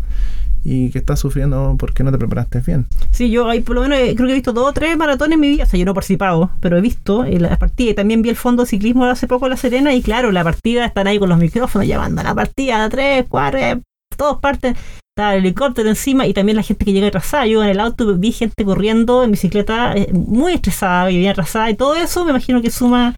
y 0.63 0.89
que 0.91 0.99
estás 0.99 1.19
sufriendo 1.19 1.75
porque 1.77 2.03
no 2.03 2.11
te 2.11 2.17
preparaste 2.17 2.61
bien. 2.61 2.87
Sí, 3.11 3.29
yo 3.29 3.49
ahí 3.49 3.61
por 3.61 3.75
lo 3.75 3.81
menos 3.81 3.99
eh, 3.99 4.13
creo 4.15 4.27
que 4.27 4.33
he 4.33 4.35
visto 4.35 4.53
dos 4.53 4.69
o 4.69 4.73
tres 4.73 4.97
maratones 4.97 5.35
en 5.35 5.39
mi 5.39 5.49
vida. 5.49 5.63
O 5.63 5.67
sea, 5.67 5.77
yo 5.77 5.85
no 5.85 5.91
he 5.91 5.95
participado, 5.95 6.51
pero 6.59 6.77
he 6.77 6.81
visto 6.81 7.25
eh, 7.25 7.39
las 7.39 7.57
partidas. 7.57 7.91
Y 7.91 7.95
también 7.95 8.21
vi 8.21 8.29
el 8.29 8.35
fondo 8.35 8.63
de 8.63 8.69
ciclismo 8.69 9.05
hace 9.05 9.27
poco 9.27 9.45
en 9.45 9.51
La 9.51 9.57
Serena. 9.57 9.93
Y 9.93 10.01
claro, 10.01 10.31
la 10.31 10.43
partida 10.43 10.85
están 10.85 11.07
ahí 11.07 11.19
con 11.19 11.29
los 11.29 11.37
micrófonos 11.37 11.87
llamando 11.87 12.21
a 12.21 12.23
la 12.23 12.35
partida, 12.35 12.87
tres, 12.89 13.25
cuatro, 13.27 13.59
eh, 13.59 13.81
todos 14.15 14.39
parten. 14.39 14.75
Estaba 15.15 15.35
el 15.35 15.41
helicóptero 15.41 15.89
encima 15.89 16.25
y 16.25 16.33
también 16.33 16.55
la 16.55 16.63
gente 16.63 16.85
que 16.85 16.93
llega 16.93 17.07
atrasada. 17.07 17.45
Yo 17.45 17.63
en 17.63 17.69
el 17.69 17.79
auto 17.79 18.17
vi 18.17 18.31
gente 18.31 18.65
corriendo 18.65 19.23
en 19.23 19.31
bicicleta 19.31 19.93
muy 20.11 20.53
estresada, 20.53 21.07
que 21.09 21.15
venía 21.15 21.31
atrasada 21.31 21.69
y 21.69 21.75
todo 21.75 21.93
eso 21.93 22.25
me 22.25 22.31
imagino 22.31 22.63
que 22.63 22.71
suma, 22.71 23.13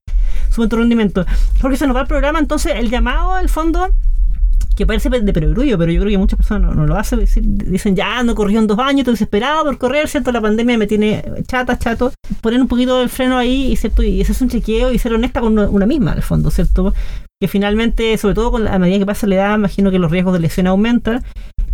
suma 0.50 0.68
tu 0.68 0.76
rendimiento. 0.76 1.26
Porque 1.62 1.78
se 1.78 1.88
nos 1.88 1.96
va 1.96 2.02
el 2.02 2.08
programa, 2.08 2.40
entonces 2.40 2.74
el 2.76 2.90
llamado 2.90 3.34
al 3.36 3.48
fondo 3.48 3.90
que 4.76 4.86
parece 4.86 5.10
de 5.10 5.34
perogrullo, 5.34 5.78
pero 5.78 5.92
yo 5.92 6.02
creo 6.02 6.12
que 6.12 6.18
muchas 6.18 6.38
personas 6.38 6.76
no, 6.76 6.86
lo 6.86 6.98
hacen. 6.98 7.20
Dicen, 7.46 7.96
ya 7.96 8.22
no 8.24 8.36
corrió 8.36 8.60
en 8.60 8.68
dos 8.68 8.80
años, 8.80 9.00
estoy 9.00 9.14
desesperado 9.14 9.64
por 9.64 9.78
correr, 9.78 10.08
¿cierto? 10.08 10.32
La 10.32 10.42
pandemia 10.42 10.78
me 10.78 10.88
tiene 10.88 11.24
chata, 11.48 11.78
chato. 11.80 12.12
Poner 12.42 12.62
un 12.62 12.68
poquito 12.68 13.02
el 13.02 13.10
freno 13.10 13.38
ahí, 13.38 13.76
¿cierto? 13.76 14.04
Y 14.04 14.22
hacerse 14.22 14.44
un 14.44 14.50
chequeo 14.50 14.92
y 14.92 15.00
ser 15.00 15.14
honesta 15.14 15.42
con 15.42 15.58
una, 15.58 15.86
misma, 15.86 16.12
al 16.12 16.22
fondo, 16.22 16.52
¿cierto? 16.52 16.94
Que 17.40 17.48
finalmente, 17.48 18.18
sobre 18.18 18.36
todo 18.36 18.52
con 18.52 18.66
la, 18.66 18.74
a 18.74 18.80
medida 18.80 19.00
que 19.00 19.06
pasa 19.06 19.28
la 19.28 19.36
edad, 19.36 19.56
imagino 19.56 19.92
que 19.92 20.00
los 20.00 20.12
riesgos 20.12 20.34
de 20.34 20.40
lesión 20.40 20.68
aumentan. 20.68 21.24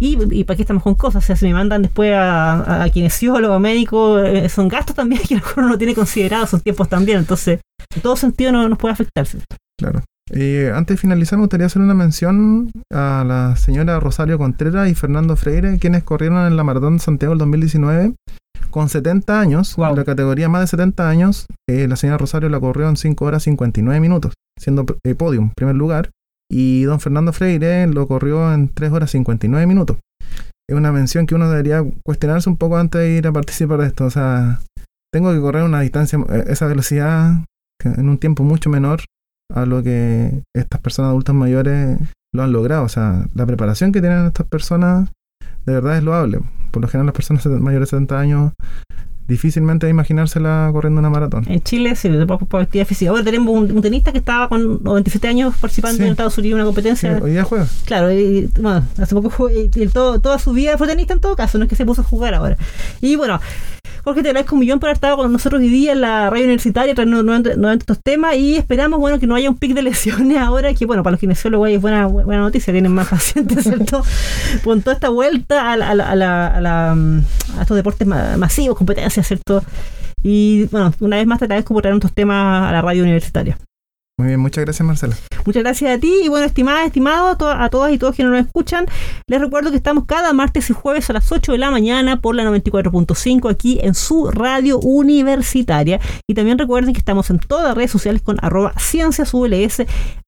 Y, 0.03 0.43
para 0.45 0.57
qué 0.57 0.63
estamos 0.63 0.81
con 0.81 0.95
cosas, 0.95 1.23
o 1.23 1.27
sea, 1.27 1.35
si 1.35 1.45
me 1.45 1.53
mandan 1.53 1.83
después 1.83 2.11
a, 2.11 2.83
a, 2.83 2.89
kinesiólogo, 2.89 3.59
médico, 3.59 4.17
eh, 4.17 4.49
son 4.49 4.67
gastos 4.67 4.95
también 4.95 5.21
que 5.27 5.35
a 5.35 5.37
lo 5.37 5.43
uno 5.57 5.69
no 5.69 5.77
tiene 5.77 5.93
considerado, 5.93 6.47
son 6.47 6.61
tiempos 6.61 6.89
también. 6.89 7.19
Entonces, 7.19 7.59
en 7.95 8.01
todo 8.01 8.15
sentido 8.15 8.51
no 8.51 8.67
nos 8.67 8.79
puede 8.79 8.93
afectar, 8.93 9.27
¿cierto? 9.27 9.55
Claro. 9.79 10.01
Eh, 10.29 10.71
antes 10.73 10.95
de 10.95 11.01
finalizar, 11.01 11.37
me 11.37 11.43
gustaría 11.43 11.65
hacer 11.65 11.81
una 11.81 11.93
mención 11.93 12.71
a 12.91 13.23
la 13.27 13.55
señora 13.57 13.99
Rosario 13.99 14.37
Contreras 14.37 14.89
y 14.89 14.95
Fernando 14.95 15.35
Freire, 15.35 15.77
quienes 15.79 16.03
corrieron 16.03 16.45
en 16.47 16.55
la 16.55 16.63
Maratón 16.63 16.97
de 16.97 17.03
Santiago 17.03 17.33
el 17.33 17.39
2019 17.39 18.13
con 18.69 18.89
70 18.89 19.39
años. 19.39 19.75
Wow. 19.75 19.89
En 19.89 19.95
la 19.97 20.05
categoría 20.05 20.49
más 20.49 20.61
de 20.61 20.67
70 20.67 21.09
años, 21.09 21.45
eh, 21.69 21.87
la 21.87 21.95
señora 21.95 22.17
Rosario 22.17 22.49
la 22.49 22.59
corrió 22.59 22.89
en 22.89 22.97
5 22.97 23.25
horas 23.25 23.43
59 23.43 23.99
minutos, 23.99 24.33
siendo 24.57 24.85
eh, 25.03 25.15
podium, 25.15 25.51
primer 25.55 25.75
lugar. 25.75 26.09
Y 26.49 26.83
don 26.83 26.99
Fernando 26.99 27.31
Freire 27.33 27.87
lo 27.87 28.07
corrió 28.07 28.53
en 28.53 28.69
3 28.69 28.91
horas 28.91 29.11
59 29.11 29.67
minutos. 29.67 29.97
Es 30.69 30.75
una 30.75 30.91
mención 30.91 31.25
que 31.25 31.35
uno 31.35 31.49
debería 31.49 31.83
cuestionarse 32.05 32.49
un 32.49 32.57
poco 32.57 32.77
antes 32.77 33.01
de 33.01 33.17
ir 33.17 33.27
a 33.27 33.33
participar 33.33 33.79
de 33.81 33.87
esto. 33.87 34.05
O 34.05 34.09
sea, 34.09 34.61
tengo 35.13 35.33
que 35.33 35.41
correr 35.41 35.63
una 35.63 35.81
distancia, 35.81 36.19
eh, 36.29 36.45
esa 36.47 36.67
velocidad 36.67 37.43
en 37.83 38.09
un 38.09 38.17
tiempo 38.17 38.43
mucho 38.43 38.69
menor 38.69 39.01
a 39.53 39.65
lo 39.65 39.83
que 39.83 40.43
estas 40.55 40.81
personas 40.81 41.09
adultas 41.09 41.35
mayores 41.35 41.99
lo 42.33 42.43
han 42.43 42.51
logrado. 42.51 42.83
O 42.83 42.89
sea, 42.89 43.27
la 43.33 43.45
preparación 43.45 43.91
que 43.91 44.01
tienen 44.01 44.25
estas 44.25 44.47
personas 44.47 45.09
de 45.65 45.73
verdad 45.73 45.97
es 45.97 46.03
loable. 46.03 46.39
Por 46.71 46.81
lo 46.81 46.87
general 46.87 47.07
las 47.07 47.15
personas 47.15 47.45
mayores 47.45 47.89
de 47.89 47.97
70 47.97 48.19
años 48.19 48.53
difícilmente 49.27 49.87
imaginársela 49.87 50.69
corriendo 50.73 50.99
una 50.99 51.09
maratón. 51.09 51.45
En 51.47 51.61
Chile, 51.61 51.95
sí, 51.95 52.09
por, 52.49 52.61
actividad 52.61 52.85
física. 52.85 53.11
Ahora 53.11 53.23
tenemos 53.23 53.55
un, 53.55 53.81
tenista 53.81 54.11
que 54.11 54.17
estaba 54.17 54.49
con 54.49 54.83
97 54.83 55.27
años 55.27 55.55
participando 55.59 56.03
en 56.03 56.11
Estados 56.11 56.37
Unidos 56.37 56.57
en 56.57 56.61
una 56.61 56.65
competencia. 56.65 57.19
hoy 57.21 57.31
día 57.31 57.43
juega. 57.43 57.65
Claro, 57.85 58.11
y, 58.11 58.49
bueno, 58.59 58.83
hace 58.99 59.15
poco 59.15 59.29
jugó, 59.29 59.49
y, 59.49 59.69
todo, 59.87 60.19
toda 60.19 60.37
su 60.37 60.51
vida 60.51 60.77
fue 60.77 60.87
tenista 60.87 61.13
en 61.13 61.21
todo 61.21 61.35
caso, 61.35 61.57
no 61.57 61.63
es 61.63 61.69
que 61.69 61.77
se 61.77 61.85
puso 61.85 62.01
a 62.01 62.03
jugar 62.03 62.33
ahora. 62.33 62.57
Y 62.99 63.15
bueno, 63.15 63.39
Jorge, 64.03 64.23
te 64.23 64.29
agradezco 64.29 64.55
un 64.55 64.61
millón 64.61 64.79
por 64.79 64.89
haber 64.89 64.95
estado 64.95 65.17
con 65.17 65.31
nosotros 65.31 65.61
hoy 65.61 65.69
día 65.69 65.91
en 65.91 66.01
la 66.01 66.29
radio 66.31 66.45
universitaria, 66.45 66.95
trayendo 66.95 67.21
nuevamente, 67.21 67.79
estos 67.79 67.99
temas 68.01 68.35
y 68.35 68.55
esperamos, 68.55 68.99
bueno, 68.99 69.19
que 69.19 69.27
no 69.27 69.35
haya 69.35 69.49
un 69.49 69.57
pic 69.57 69.73
de 69.75 69.81
lesiones 69.83 70.37
ahora, 70.39 70.73
que 70.73 70.85
bueno, 70.85 71.03
para 71.03 71.11
los 71.11 71.19
kinesiólogos 71.19 71.69
es 71.69 71.79
buena, 71.79 72.07
buena 72.07 72.41
noticia, 72.41 72.73
tienen 72.73 72.91
más 72.91 73.09
pacientes, 73.09 73.63
¿cierto? 73.63 74.03
con 74.63 74.81
toda 74.81 74.95
esta 74.95 75.09
vuelta 75.09 75.71
a, 75.71 75.73
a, 75.73 75.91
a, 75.91 76.91
a 76.91 77.61
estos 77.61 77.77
deportes 77.77 78.07
masivos, 78.07 78.75
competencias, 78.75 79.27
¿cierto? 79.27 79.63
Y 80.23 80.65
bueno, 80.65 80.93
una 80.99 81.17
vez 81.17 81.27
más 81.27 81.39
te 81.39 81.45
agradezco 81.45 81.73
por 81.73 81.81
traer 81.81 81.95
estos 81.95 82.13
temas 82.13 82.69
a 82.69 82.71
la 82.71 82.81
radio 82.81 83.03
universitaria. 83.03 83.57
Muy 84.21 84.27
bien, 84.27 84.39
muchas 84.39 84.63
gracias 84.63 84.85
Marcela. 84.85 85.15
Muchas 85.47 85.63
gracias 85.63 85.97
a 85.97 85.99
ti 85.99 86.13
y 86.25 86.27
bueno, 86.27 86.45
estimada, 86.45 86.85
estimado, 86.85 87.29
a 87.29 87.69
todas 87.69 87.91
y 87.91 87.97
todos 87.97 88.15
quienes 88.15 88.31
nos 88.31 88.45
escuchan, 88.45 88.85
les 89.25 89.41
recuerdo 89.41 89.71
que 89.71 89.77
estamos 89.77 90.05
cada 90.05 90.31
martes 90.31 90.69
y 90.69 90.73
jueves 90.73 91.09
a 91.09 91.13
las 91.13 91.31
8 91.31 91.53
de 91.53 91.57
la 91.57 91.71
mañana 91.71 92.21
por 92.21 92.35
la 92.35 92.43
94.5 92.43 93.49
aquí 93.49 93.79
en 93.81 93.95
su 93.95 94.29
radio 94.29 94.77
universitaria 94.77 95.99
y 96.27 96.35
también 96.35 96.59
recuerden 96.59 96.93
que 96.93 96.99
estamos 96.99 97.31
en 97.31 97.39
todas 97.39 97.65
las 97.65 97.75
redes 97.75 97.89
sociales 97.89 98.21
con 98.21 98.37
arroba 98.43 98.73
cienciasuls, 98.77 99.81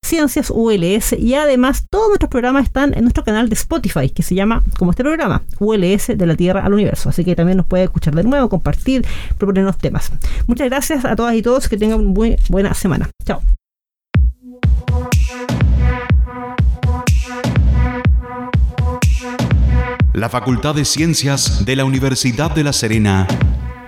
cienciasuls 0.04 1.14
y 1.14 1.36
además 1.36 1.86
todos 1.92 2.08
nuestros 2.08 2.32
programas 2.32 2.64
están 2.64 2.96
en 2.96 3.02
nuestro 3.04 3.24
canal 3.24 3.48
de 3.48 3.54
Spotify 3.54 4.10
que 4.10 4.24
se 4.24 4.34
llama 4.34 4.64
como 4.80 4.90
este 4.90 5.04
programa, 5.04 5.44
ULS 5.60 6.18
de 6.18 6.26
la 6.26 6.36
Tierra 6.36 6.66
al 6.66 6.74
Universo, 6.74 7.10
así 7.10 7.24
que 7.24 7.36
también 7.36 7.58
nos 7.58 7.68
puede 7.68 7.84
escuchar 7.84 8.16
de 8.16 8.24
nuevo, 8.24 8.50
compartir, 8.50 9.06
proponernos 9.38 9.78
temas. 9.78 10.12
Muchas 10.48 10.68
gracias 10.68 11.06
a 11.06 11.16
todas 11.16 11.36
y 11.36 11.44
todos, 11.44 11.70
que 11.70 11.78
tengan 11.78 12.04
muy 12.04 12.38
buena 12.50 12.74
semana. 12.74 13.12
Chao. 13.24 13.44
La 20.14 20.30
Facultad 20.30 20.76
de 20.76 20.86
Ciencias 20.86 21.66
de 21.66 21.76
la 21.76 21.86
Universidad 21.86 22.52
de 22.52 22.64
La 22.64 22.72
Serena 22.72 23.28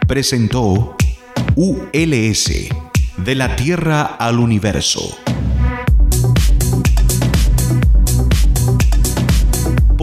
presentó 0.08 0.98
ULS, 1.56 2.52
de 3.18 3.36
la 3.36 3.56
Tierra 3.56 4.02
al 4.02 4.40
Universo 4.40 5.25